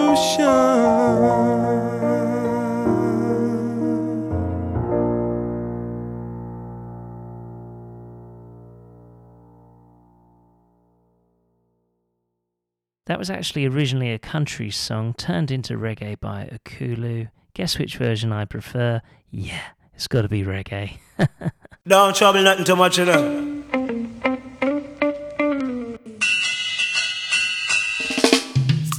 That 13.13 13.19
was 13.19 13.29
actually 13.29 13.67
originally 13.67 14.11
a 14.11 14.19
country 14.19 14.71
song 14.71 15.13
turned 15.13 15.51
into 15.51 15.75
reggae 15.75 16.19
by 16.19 16.49
Akulu. 16.51 17.29
Guess 17.53 17.79
which 17.79 17.99
version 17.99 18.33
I 18.33 18.47
prefer? 18.47 19.03
Yeah, 19.31 19.61
it's 19.93 20.09
got 20.09 20.23
to 20.23 20.31
be 20.31 20.45
reggae. 20.45 20.97
Don't 21.87 22.17
trouble 22.17 22.43
nothing 22.43 22.65
too 22.65 22.75
much, 22.75 22.97
you 22.97 23.05
know. 23.05 23.21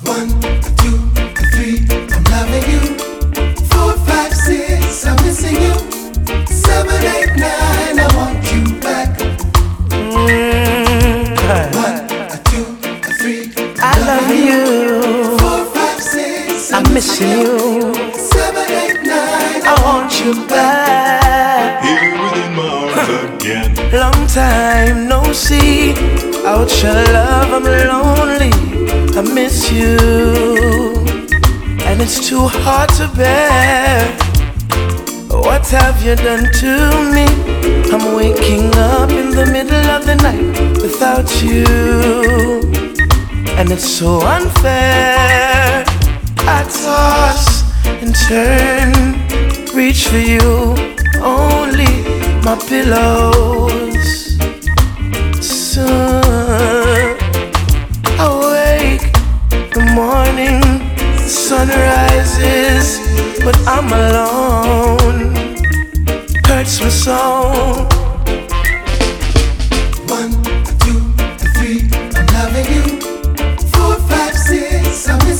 One, 0.03 0.29
two, 0.77 0.99
three, 1.49 1.79
I'm 1.89 2.23
loving 2.25 2.69
you. 2.69 2.81
Four, 3.65 3.93
five, 4.05 4.31
six, 4.31 5.07
I'm 5.07 5.15
missing 5.25 5.55
you. 5.55 5.73
Seven, 6.45 7.01
eight, 7.01 7.35
nine, 7.35 7.62
you. 14.35 15.37
I'm 16.73 16.91
missing 16.93 17.29
you. 17.29 17.93
Seven, 18.13 18.71
eight, 18.71 19.03
nine, 19.03 19.61
I 19.61 19.75
want 19.85 20.19
you 20.19 20.33
back. 20.47 21.83
Here 21.83 22.11
within 22.21 22.55
my 22.55 22.67
arms 22.97 23.41
again. 23.41 23.91
Long 23.91 24.27
time 24.27 25.07
no 25.07 25.21
see. 25.33 25.91
Out 26.45 26.71
your 26.81 26.93
love, 27.13 27.53
I'm 27.53 27.63
lonely. 27.63 28.51
I 29.15 29.21
miss 29.21 29.71
you. 29.71 29.97
And 31.85 32.01
it's 32.01 32.27
too 32.27 32.47
hard 32.47 32.89
to 32.97 33.07
bear. 33.15 34.07
What 35.29 35.67
have 35.69 36.01
you 36.03 36.15
done 36.15 36.51
to 36.61 36.71
me? 37.13 37.25
I'm 37.93 38.15
waking 38.15 38.73
up 38.75 39.11
in 39.11 39.29
the 39.29 39.45
middle 39.45 39.85
of 39.91 40.05
the 40.05 40.15
night 40.15 40.81
without 40.81 41.29
you. 41.43 42.92
And 43.55 43.71
it's 43.71 43.87
so 43.87 44.19
unfair. 44.21 45.85
I 46.45 46.63
toss 46.63 47.63
and 47.85 48.13
turn, 48.27 48.91
reach 49.73 50.07
for 50.07 50.17
you, 50.17 50.75
only 51.21 51.93
my 52.43 52.55
pillows. 52.67 54.37
Soon 55.39 57.15
awake, 58.19 59.05
the 59.71 59.83
morning 59.95 60.59
the 61.15 61.29
sun 61.29 61.69
rises, 61.69 62.99
but 63.45 63.57
I'm 63.67 63.87
alone. 63.93 65.35
Hurts 66.45 66.81
me 66.81 66.89
so. 66.89 67.92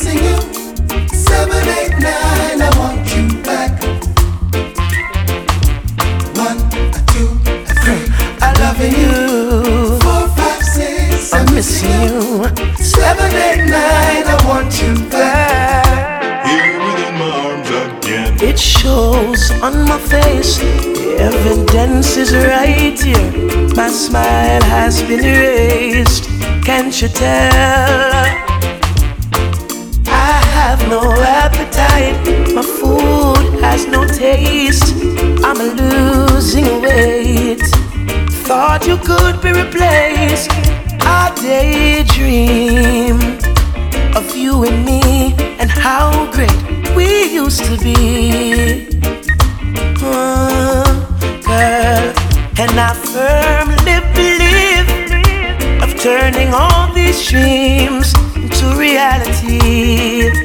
Missing 0.03 0.23
you. 0.23 1.07
Seven, 1.07 1.67
eight, 1.80 1.91
nine, 1.91 2.61
I 2.61 2.71
want 2.77 3.07
you 3.15 3.27
back. 3.43 3.71
One, 6.35 6.59
two, 7.11 7.30
three, 7.81 8.03
I 8.41 8.51
love 8.59 8.80
you. 8.81 9.99
four, 10.03 10.27
five, 10.35 10.63
six, 10.63 11.34
I'm 11.34 11.45
missing 11.55 11.89
you. 12.01 12.47
Seven, 12.84 13.31
eight, 13.31 13.65
nine, 13.65 14.25
I 14.27 14.38
want 14.45 14.81
you 14.81 14.93
back. 15.09 16.45
Here 16.47 16.80
within 16.85 17.13
my 17.15 17.30
arms 17.47 17.69
again. 17.69 18.38
It 18.41 18.59
shows 18.59 19.51
on 19.61 19.88
my 19.88 19.99
face. 19.99 20.57
The 20.57 21.15
evidence 21.19 22.17
is 22.17 22.34
right 22.34 22.99
here. 22.99 23.75
My 23.75 23.89
smile 23.89 24.63
has 24.63 25.01
been 25.03 25.23
erased. 25.23 26.25
Can't 26.65 27.01
you 27.01 27.07
tell? 27.07 28.43
No 30.94 31.11
appetite. 31.24 32.53
My 32.53 32.61
food 32.61 33.60
has 33.64 33.88
no 33.88 34.06
taste. 34.06 34.94
I'm 35.44 35.57
losing 35.76 36.84
weight. 36.84 37.65
Thought 38.45 38.86
you 38.86 38.98
could 38.98 39.41
be 39.41 39.53
replaced. 39.53 40.52
I 41.02 41.34
daydream 41.41 43.18
of 44.15 44.38
you 44.38 44.65
and 44.65 44.86
me 44.86 45.34
and 45.57 45.68
how 45.68 46.32
great 46.32 46.61
we 46.95 47.34
used 47.41 47.64
to 47.65 47.76
be. 47.80 48.88
Oh, 49.98 50.86
girl, 51.44 52.06
and 52.61 52.74
I 52.90 52.94
firmly 53.14 53.98
believe 54.14 54.90
of 55.82 55.99
turning 55.99 56.53
all 56.53 56.94
these 56.94 57.28
dreams 57.28 58.14
into 58.36 58.78
reality. 58.78 60.43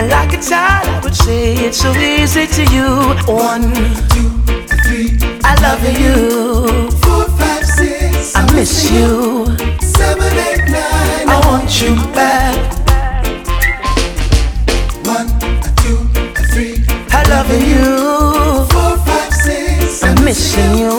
And 0.00 0.08
like 0.08 0.32
a 0.32 0.40
child, 0.40 0.88
I 0.88 1.00
would 1.04 1.14
say 1.14 1.52
it's 1.56 1.76
so 1.76 1.92
easy 1.92 2.46
to 2.46 2.62
you. 2.72 2.88
One, 3.28 3.68
two, 4.08 4.30
three, 4.80 5.12
I 5.44 5.52
love 5.60 5.84
you. 6.00 6.88
Four, 7.02 7.24
five, 7.36 7.66
six, 7.66 8.34
I 8.34 8.50
miss 8.54 8.90
you. 8.90 9.44
Seven, 9.82 10.32
eight, 10.48 10.64
nine, 10.72 11.28
I 11.28 11.38
want 11.44 11.82
you 11.82 11.96
back. 12.16 12.56
One, 15.04 15.28
two, 15.82 16.00
three, 16.48 16.82
I 17.12 17.22
love 17.28 17.50
you. 17.52 18.64
four, 18.72 18.96
five, 19.04 19.34
six, 19.34 20.02
I'm 20.02 20.24
missing 20.24 20.78
you. 20.78 20.96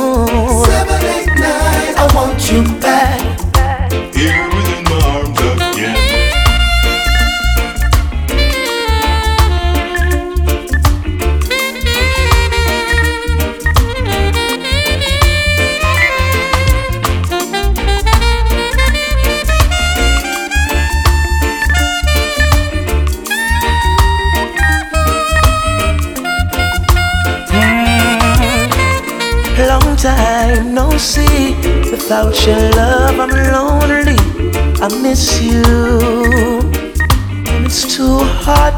Seven, 0.65 1.01
eight, 1.05 1.33
nine, 1.39 1.95
I 1.97 2.07
want 2.13 2.51
you 2.51 2.61
back. 2.79 3.00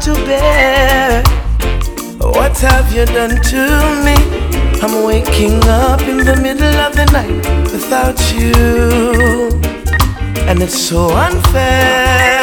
to 0.04 0.12
bear. 0.26 1.22
What 2.18 2.58
have 2.58 2.92
you 2.92 3.06
done 3.06 3.40
to 3.40 3.62
me? 4.04 4.16
I'm 4.82 5.02
waking 5.06 5.64
up 5.64 6.02
in 6.02 6.18
the 6.18 6.36
middle 6.36 6.76
of 6.86 6.94
the 6.94 7.06
night 7.06 7.72
without 7.72 8.20
you, 8.34 9.48
and 10.46 10.62
it's 10.62 10.78
so 10.78 11.08
unfair. 11.08 12.33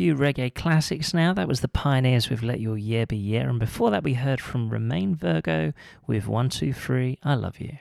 few 0.00 0.16
reggae 0.16 0.54
classics 0.54 1.12
now. 1.12 1.34
That 1.34 1.46
was 1.46 1.60
the 1.60 1.68
Pioneers 1.68 2.30
with 2.30 2.42
Let 2.42 2.58
Your 2.58 2.78
Yeah 2.78 3.04
Be 3.04 3.18
Yeah, 3.18 3.50
and 3.50 3.58
before 3.58 3.90
that, 3.90 4.02
we 4.02 4.14
heard 4.14 4.40
from 4.40 4.70
Romain 4.70 5.14
Virgo 5.14 5.74
with 6.06 6.26
One 6.26 6.48
Two 6.48 6.72
Three. 6.72 7.18
I 7.22 7.34
Love 7.34 7.60
You. 7.60 7.76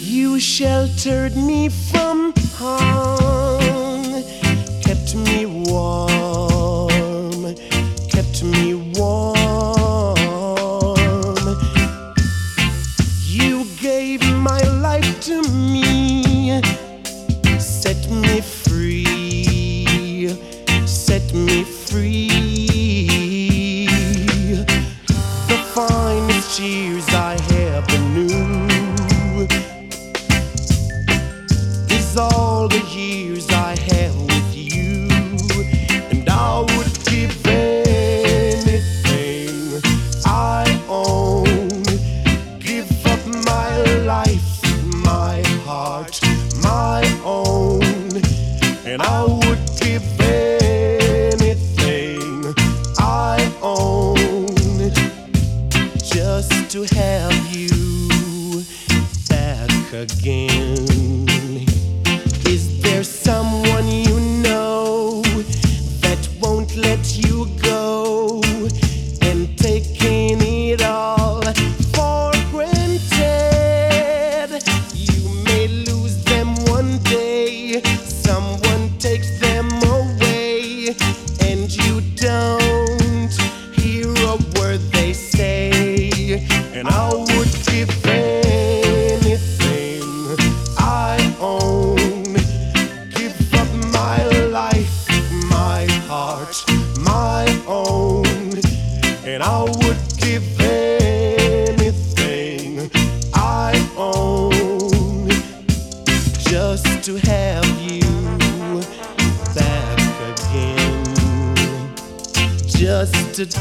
You 0.00 0.40
sheltered 0.40 1.36
me 1.36 1.68
from 1.68 2.32
harm, 2.54 4.22
kept 4.80 5.14
me 5.14 5.44
warm. 5.44 6.45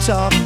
Talk 0.06 0.45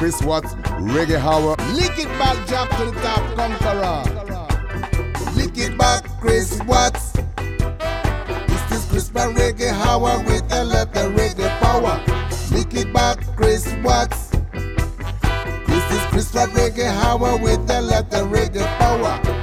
Chris 0.00 0.22
Watts 0.22 0.54
Reggae 0.94 1.20
Hour. 1.20 1.56
Lick 1.74 1.98
it 1.98 2.08
back, 2.18 2.48
jump 2.48 2.70
to 2.70 2.86
the 2.86 2.92
top, 3.02 3.20
conqueror. 3.36 4.02
Lick 5.36 5.58
it 5.58 5.76
back, 5.76 6.04
Chris 6.18 6.58
Watts. 6.66 7.12
This 7.36 8.72
is 8.72 8.86
Chris 8.86 9.10
Back 9.10 9.36
Reggae 9.36 9.70
Hour 9.70 10.24
with 10.24 10.50
a 10.52 10.64
lot 10.64 10.96
of 10.96 11.12
reggae 11.12 11.50
power. 11.60 12.02
Lick 12.50 12.72
it 12.72 12.90
back, 12.94 13.18
Chris 13.36 13.70
Watts. 13.84 14.30
This 15.66 15.92
is 15.92 16.02
Chris 16.06 16.32
Back 16.32 16.48
Reggae 16.48 16.88
Hour 17.04 17.36
with 17.36 17.70
a 17.70 17.82
lot 17.82 18.10
of 18.14 18.28
reggae 18.28 18.64
power. 18.78 19.39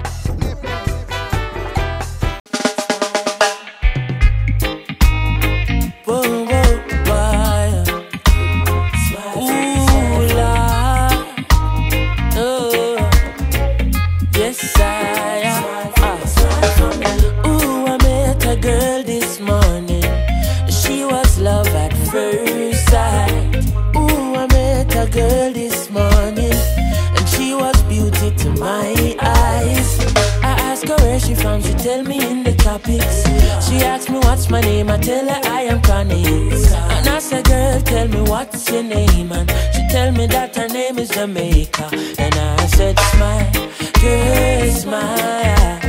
She 33.67 33.83
asked 33.83 34.09
me 34.09 34.19
what's 34.19 34.49
my 34.49 34.61
name. 34.61 34.89
I 34.89 34.97
tell 34.97 35.27
her 35.27 35.41
I 35.43 35.61
am 35.63 35.81
Connie. 35.81 36.25
And 36.25 37.07
I 37.07 37.19
said, 37.19 37.45
girl, 37.45 37.81
tell 37.81 38.07
me 38.07 38.21
what's 38.21 38.69
your 38.71 38.83
name. 38.83 39.31
And 39.31 39.49
she 39.73 39.81
tell 39.89 40.11
me 40.13 40.25
that 40.27 40.55
her 40.55 40.67
name 40.69 40.97
is 40.99 41.09
Jamaica. 41.09 41.89
And 42.17 42.33
I 42.35 42.65
said, 42.67 42.97
smile, 43.11 43.51
girl, 44.01 44.71
smile. 44.71 45.81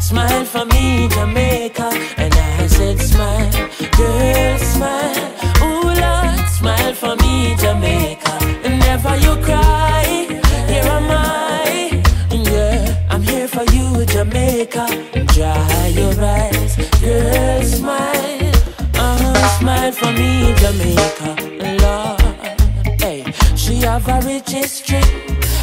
Smile 0.00 0.44
for 0.44 0.64
me, 0.66 1.08
Jamaica. 1.08 1.90
And 2.16 2.32
I 2.34 2.66
said, 2.68 3.00
smile, 3.00 3.50
girl, 3.98 4.58
smile. 4.58 5.28
Ooh, 5.64 5.90
Lord, 6.02 6.48
smile 6.58 6.94
for 6.94 7.16
me, 7.16 7.56
Jamaica. 7.56 8.38
And 8.64 8.78
never 8.78 9.16
you 9.16 9.34
cry. 9.42 10.26
Here 10.70 10.88
am 10.98 11.10
I. 11.10 12.02
Yeah, 12.30 13.06
I'm 13.10 13.22
here 13.22 13.48
for 13.48 13.64
you, 13.74 14.06
Jamaica. 14.06 15.17
For 19.98 20.12
me, 20.12 20.54
Jamaica. 20.56 21.30
Lord, 21.82 23.00
hey, 23.00 23.24
she 23.56 23.76
have 23.82 24.06
a 24.08 24.20
rich 24.26 24.50
history. 24.50 25.02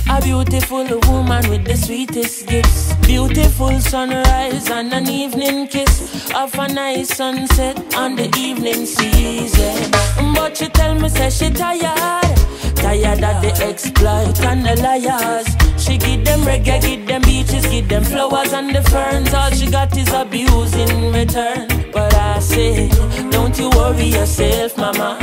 A 0.09 0.21
beautiful 0.21 0.85
woman 1.07 1.49
with 1.49 1.65
the 1.65 1.75
sweetest 1.75 2.47
gifts. 2.47 2.93
Beautiful 3.05 3.79
sunrise 3.79 4.69
and 4.69 4.93
an 4.93 5.09
evening 5.09 5.67
kiss 5.67 6.31
of 6.33 6.53
a 6.59 6.67
nice 6.67 7.15
sunset 7.15 7.77
on 7.95 8.15
the 8.15 8.29
evening 8.37 8.85
season. 8.85 9.91
But 10.35 10.57
she 10.57 10.67
tell 10.67 10.93
me, 10.95 11.09
say 11.09 11.29
she 11.29 11.49
tired. 11.49 12.35
Tired 12.75 13.23
of 13.23 13.41
the 13.41 13.53
exploit 13.63 14.39
and 14.41 14.65
the 14.65 14.75
liars. 14.81 15.47
She 15.83 15.97
give 15.97 16.23
them 16.23 16.41
reggae, 16.41 16.81
give 16.81 17.07
them 17.07 17.21
beaches, 17.23 17.65
give 17.65 17.87
them 17.89 18.03
flowers 18.03 18.53
and 18.53 18.75
the 18.75 18.83
ferns. 18.83 19.33
All 19.33 19.49
she 19.51 19.69
got 19.71 19.95
is 19.97 20.11
abuse 20.13 20.73
in 20.75 21.13
return. 21.13 21.74
But 21.95 22.13
I 22.13 22.39
say, 22.39 22.89
don't 23.31 23.57
you 23.57 23.69
worry 23.69 24.07
yourself, 24.07 24.77
mama. 24.77 25.17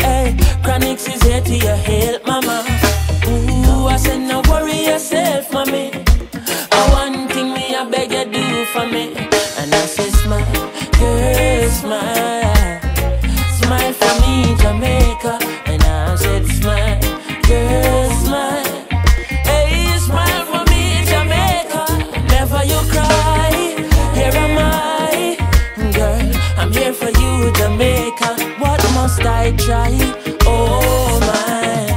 Hey, 0.00 0.36
Chronixx 0.62 1.08
is 1.14 1.22
here 1.22 1.40
to 1.40 1.56
your 1.56 1.76
help, 1.76 2.26
mama. 2.26 2.62
Ooh, 3.26 3.86
I 3.86 3.96
said, 3.96 4.18
no 4.28 4.42
worry 4.46 4.84
yourself, 4.84 5.50
mommy. 5.50 5.90
I 6.72 6.80
one 6.92 7.26
thing 7.28 7.54
me, 7.54 7.74
I 7.74 7.88
beg 7.90 8.12
you 8.12 8.24
do 8.30 8.64
for 8.66 8.86
me. 8.86 9.14
Try? 29.64 29.90
Oh 30.46 31.18
my, 31.20 31.90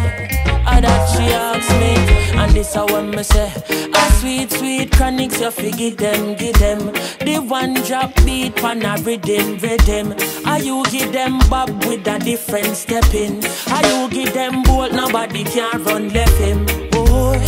ah, 0.66 0.80
that 0.82 1.10
she 1.12 1.24
asks 1.34 1.72
me, 1.80 1.94
and 2.38 2.52
this 2.52 2.76
I 2.76 2.84
want 2.84 3.16
me 3.16 3.24
say. 3.24 3.52
A 3.94 4.12
sweet, 4.20 4.52
sweet 4.52 4.92
chronics, 4.92 5.40
you 5.40 5.52
fi 5.52 5.72
give 5.72 5.98
them, 5.98 6.36
give 6.36 6.58
them. 6.60 6.80
The 7.20 7.38
one 7.40 7.74
drop 7.86 8.16
beat 8.26 8.56
pan 8.56 8.84
a 8.84 9.02
rhythm, 9.04 9.58
rhythm. 9.58 10.14
Are 10.46 10.60
you 10.60 10.84
give 10.92 11.12
them 11.12 11.40
bob 11.50 11.70
with 11.86 12.08
a 12.08 12.20
different 12.20 12.76
step 12.76 13.14
in? 13.14 13.44
Are 13.44 13.80
ah, 13.80 14.04
you 14.04 14.10
give 14.10 14.34
them 14.34 14.64
bolt, 14.64 14.92
nobody 14.92 15.44
can 15.44 15.84
run 15.84 16.10
left 16.10 16.38
him, 16.38 16.66
boy. 16.92 17.42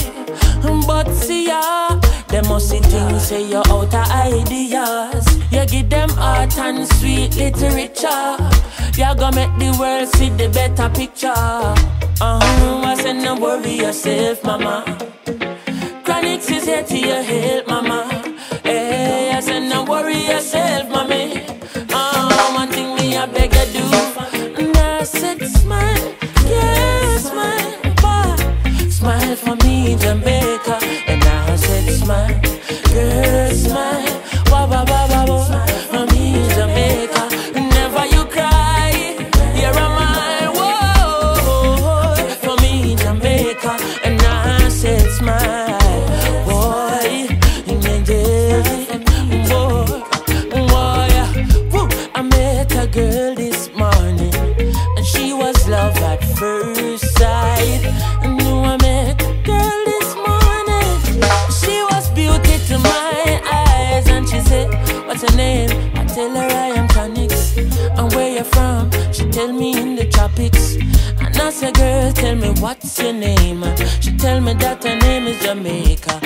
But 0.88 1.12
see 1.14 1.48
ya, 1.48 2.00
them 2.28 2.48
must 2.48 2.70
see 2.70 2.80
things 2.80 3.28
say 3.28 3.50
you're 3.50 3.68
out 3.68 3.94
of 3.94 4.12
ideas. 4.12 5.26
You 5.52 5.66
give 5.66 5.90
them 5.90 6.10
art 6.18 6.58
and 6.58 6.88
sweet 6.88 7.36
literature. 7.36 8.38
You 8.98 9.14
gonna 9.16 9.36
make 9.36 9.54
the 9.60 9.78
world 9.80 10.08
see 10.10 10.30
the 10.30 10.48
better 10.50 10.90
picture. 10.90 11.28
Uh-huh, 11.28 12.82
I 12.86 12.96
said 12.96 13.18
no 13.18 13.36
worry 13.36 13.74
yourself, 13.74 14.44
mama. 14.44 14.84
Chronixx 16.06 16.50
is 16.52 16.66
here 16.66 16.84
to 16.84 16.98
your 16.98 17.22
help, 17.22 17.68
mama. 17.68 18.08
Hey, 18.64 19.32
I 19.34 19.40
said 19.42 19.68
no 19.70 19.84
worry 19.84 20.20
yourself, 20.26 20.90
mommy. 20.90 21.44
Uh, 21.94 22.54
one 22.54 22.70
thing 22.70 22.96
me 22.96 23.18
I 23.18 23.26
beg 23.26 23.54
you 23.54 23.66
do. 23.80 23.86
And 24.62 24.78
I 24.78 25.04
said 25.04 25.42
smile, 25.46 26.16
yeah, 26.48 27.18
smile, 27.18 27.72
boy. 28.02 28.90
Smile 28.90 29.36
for 29.36 29.56
me, 29.66 29.96
Jamaica. 29.98 30.55
Tell 69.46 69.54
me 69.54 69.78
in 69.78 69.96
the 69.96 70.06
tropics. 70.06 70.76
And 71.20 71.38
I 71.38 71.50
said, 71.52 71.76
girl, 71.76 72.12
tell 72.14 72.36
me 72.36 72.50
what's 72.60 73.00
your 73.00 73.14
name? 73.14 73.64
She 74.02 74.12
tell 74.18 74.42
me 74.42 74.54
that 74.56 74.84
her 74.84 74.98
name 75.00 75.28
is 75.28 75.40
Jamaica. 75.44 76.25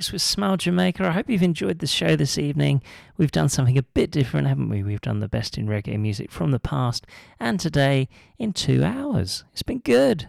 With 0.00 0.22
Smile 0.22 0.56
Jamaica. 0.56 1.06
I 1.06 1.10
hope 1.10 1.28
you've 1.28 1.42
enjoyed 1.42 1.80
the 1.80 1.86
show 1.86 2.16
this 2.16 2.38
evening. 2.38 2.82
We've 3.18 3.30
done 3.30 3.50
something 3.50 3.76
a 3.76 3.82
bit 3.82 4.10
different, 4.10 4.48
haven't 4.48 4.70
we? 4.70 4.82
We've 4.82 5.00
done 5.02 5.20
the 5.20 5.28
best 5.28 5.58
in 5.58 5.66
reggae 5.66 6.00
music 6.00 6.32
from 6.32 6.52
the 6.52 6.58
past 6.58 7.06
and 7.38 7.60
today 7.60 8.08
in 8.38 8.54
two 8.54 8.82
hours. 8.82 9.44
It's 9.52 9.62
been 9.62 9.80
good. 9.80 10.26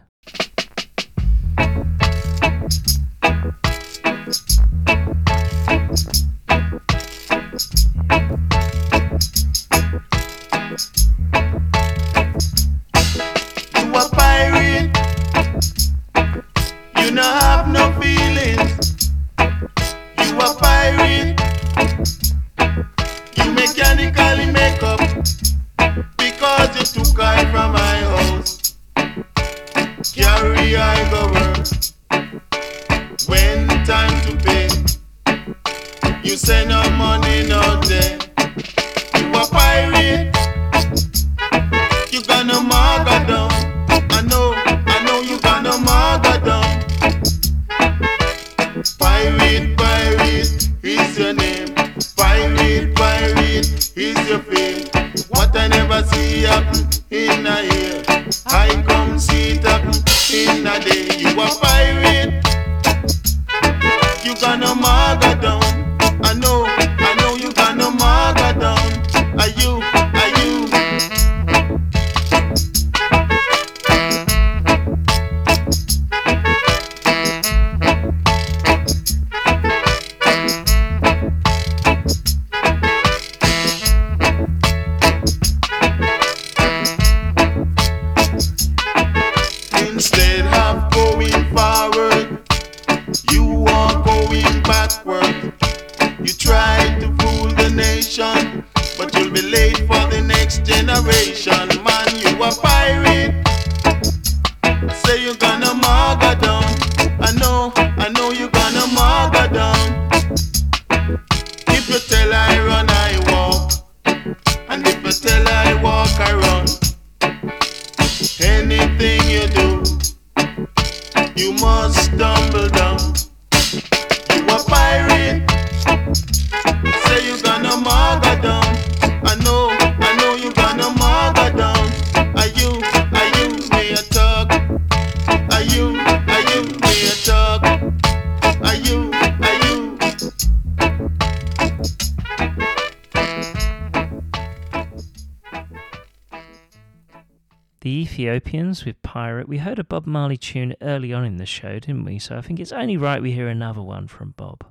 Pirate. 149.11 149.49
We 149.49 149.57
heard 149.57 149.77
a 149.77 149.83
Bob 149.83 150.05
Marley 150.05 150.37
tune 150.37 150.73
early 150.81 151.11
on 151.11 151.25
in 151.25 151.35
the 151.35 151.45
show, 151.45 151.79
didn't 151.79 152.05
we? 152.05 152.17
So 152.17 152.37
I 152.37 152.41
think 152.41 152.61
it's 152.61 152.71
only 152.71 152.95
right 152.95 153.21
we 153.21 153.33
hear 153.33 153.49
another 153.49 153.81
one 153.81 154.07
from 154.07 154.33
Bob. 154.37 154.63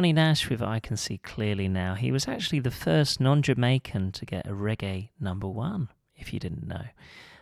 Johnny 0.00 0.14
Nash 0.14 0.48
with 0.48 0.62
I 0.62 0.80
Can 0.80 0.96
See 0.96 1.18
Clearly 1.18 1.68
Now. 1.68 1.92
He 1.92 2.10
was 2.10 2.26
actually 2.26 2.60
the 2.60 2.70
first 2.70 3.20
non 3.20 3.42
Jamaican 3.42 4.12
to 4.12 4.24
get 4.24 4.46
a 4.46 4.52
reggae 4.54 5.10
number 5.20 5.46
one, 5.46 5.90
if 6.16 6.32
you 6.32 6.40
didn't 6.40 6.66
know. 6.66 6.84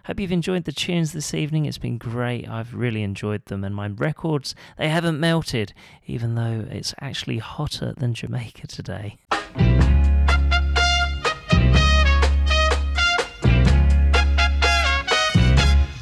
Hope 0.07 0.19
you've 0.19 0.33
enjoyed 0.33 0.65
the 0.65 0.73
tunes 0.73 1.13
this 1.13 1.33
evening. 1.33 1.67
It's 1.67 1.79
been 1.79 1.99
great. 1.99 2.49
I've 2.49 2.75
really 2.75 3.05
enjoyed 3.05 3.45
them, 3.45 3.63
and 3.63 3.77
my 3.77 3.87
records, 3.87 4.57
they 4.77 4.89
haven't 4.89 5.21
melted, 5.21 5.73
even 6.05 6.35
though 6.35 6.67
it's 6.69 6.97
actually 7.01 7.39
hotter 7.39 7.95
than 7.97 8.13
Jamaica 8.13 8.67
today. 8.67 9.19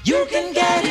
You 0.04 0.26
can 0.30 0.54
get 0.54 0.84
it. 0.84 0.85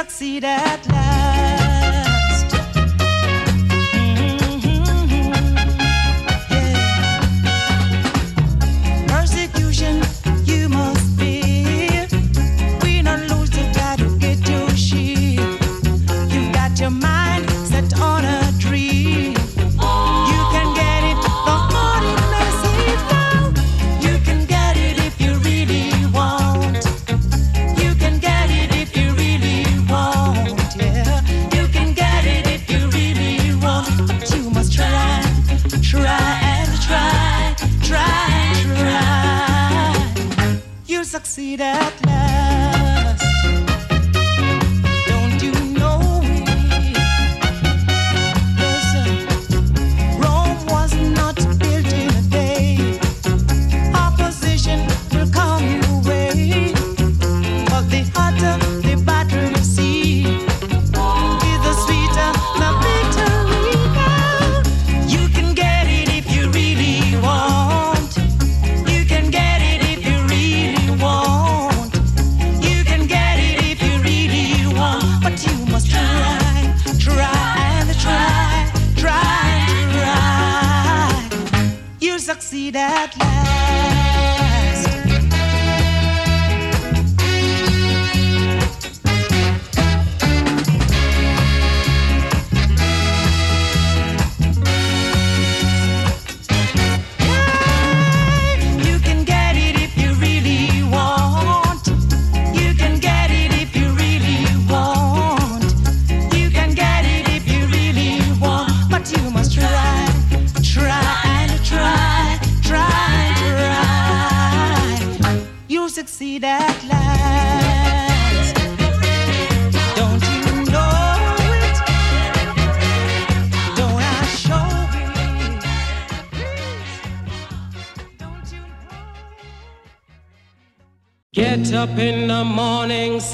succeed 0.00 0.44
at 0.44 0.86
last. 0.88 1.59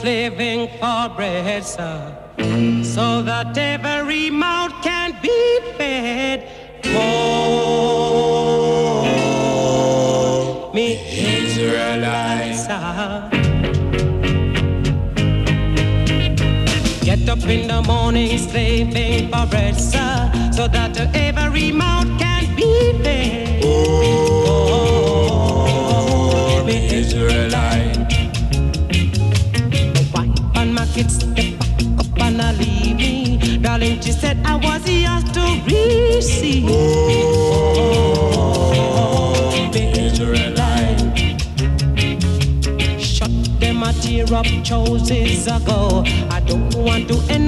Living 0.06 0.68
for 0.78 1.08
bread, 1.16 1.64
sir, 1.64 1.98
so 2.84 3.22
that 3.22 3.58
every 3.58 4.30
mouth 4.30 4.72
can 4.80 5.16
be 5.20 5.60
fed. 5.76 6.48
Oh, 6.84 7.50
me 10.72 11.00
Israelites, 11.40 12.66
sir. 12.66 13.28
Get 17.02 17.28
up 17.28 17.44
in 17.48 17.66
the 17.66 17.82
morning, 17.84 18.38
slaving 18.38 19.28
for 19.28 19.46
bread, 19.46 19.74
sir, 19.74 20.30
so 20.52 20.68
that 20.68 20.96
every 21.16 21.72
mouth 21.72 22.06
can 22.20 22.25
was 34.58 34.84
he 34.84 35.04
asked 35.04 35.34
to 35.34 35.62
receive. 35.66 36.66
Oh, 38.78 39.70
them 43.60 43.82
a 43.82 43.92
tear 43.94 44.32
up 44.34 44.46
choices 44.62 45.46
ago. 45.46 46.04
I 46.30 46.40
don't 46.40 46.74
want 46.76 47.08
to 47.08 47.20
end 47.32 47.45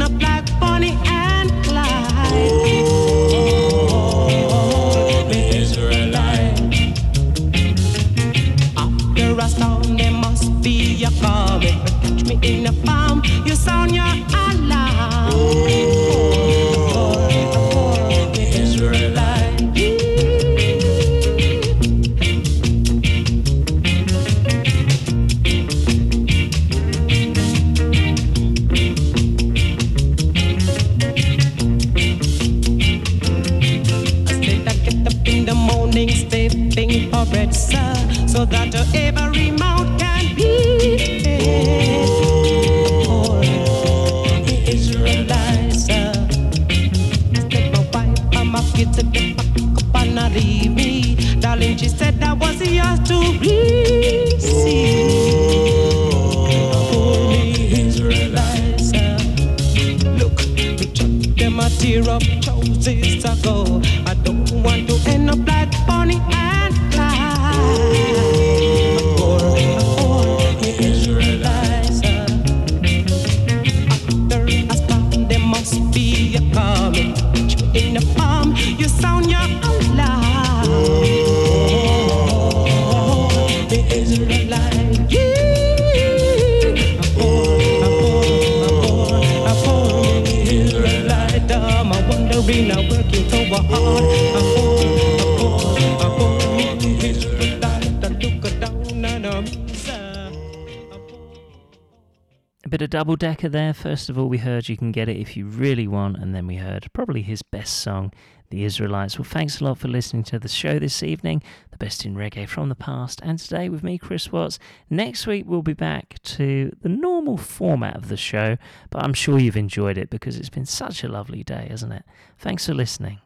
there. 103.46 103.72
First 103.72 104.10
of 104.10 104.18
all, 104.18 104.28
we 104.28 104.38
heard 104.38 104.68
You 104.68 104.76
Can 104.76 104.90
Get 104.90 105.08
It 105.08 105.18
If 105.18 105.36
You 105.36 105.46
Really 105.46 105.86
Want, 105.86 106.16
and 106.16 106.34
then 106.34 106.46
we 106.46 106.56
heard 106.56 106.88
probably 106.92 107.22
his 107.22 107.42
best 107.42 107.76
song, 107.76 108.12
The 108.50 108.64
Israelites. 108.64 109.18
Well, 109.18 109.24
thanks 109.24 109.60
a 109.60 109.64
lot 109.64 109.78
for 109.78 109.86
listening 109.86 110.24
to 110.24 110.38
the 110.38 110.48
show 110.48 110.78
this 110.78 111.02
evening, 111.02 111.42
the 111.70 111.76
best 111.76 112.04
in 112.04 112.16
reggae 112.16 112.48
from 112.48 112.68
the 112.68 112.74
past, 112.74 113.20
and 113.22 113.38
today 113.38 113.68
with 113.68 113.84
me, 113.84 113.98
Chris 113.98 114.32
Watts. 114.32 114.58
Next 114.90 115.26
week, 115.26 115.44
we'll 115.46 115.62
be 115.62 115.74
back 115.74 116.20
to 116.24 116.72
the 116.82 116.88
normal 116.88 117.36
format 117.36 117.94
of 117.94 118.08
the 118.08 118.16
show, 118.16 118.56
but 118.90 119.04
I'm 119.04 119.14
sure 119.14 119.38
you've 119.38 119.56
enjoyed 119.56 119.98
it 119.98 120.10
because 120.10 120.36
it's 120.36 120.50
been 120.50 120.66
such 120.66 121.04
a 121.04 121.08
lovely 121.08 121.44
day, 121.44 121.68
hasn't 121.70 121.92
it? 121.92 122.02
Thanks 122.38 122.66
for 122.66 122.74
listening. 122.74 123.20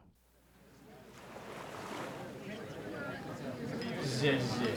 Yes, 4.21 4.59
yes. 4.61 4.72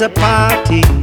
a 0.00 0.08
party. 0.08 0.93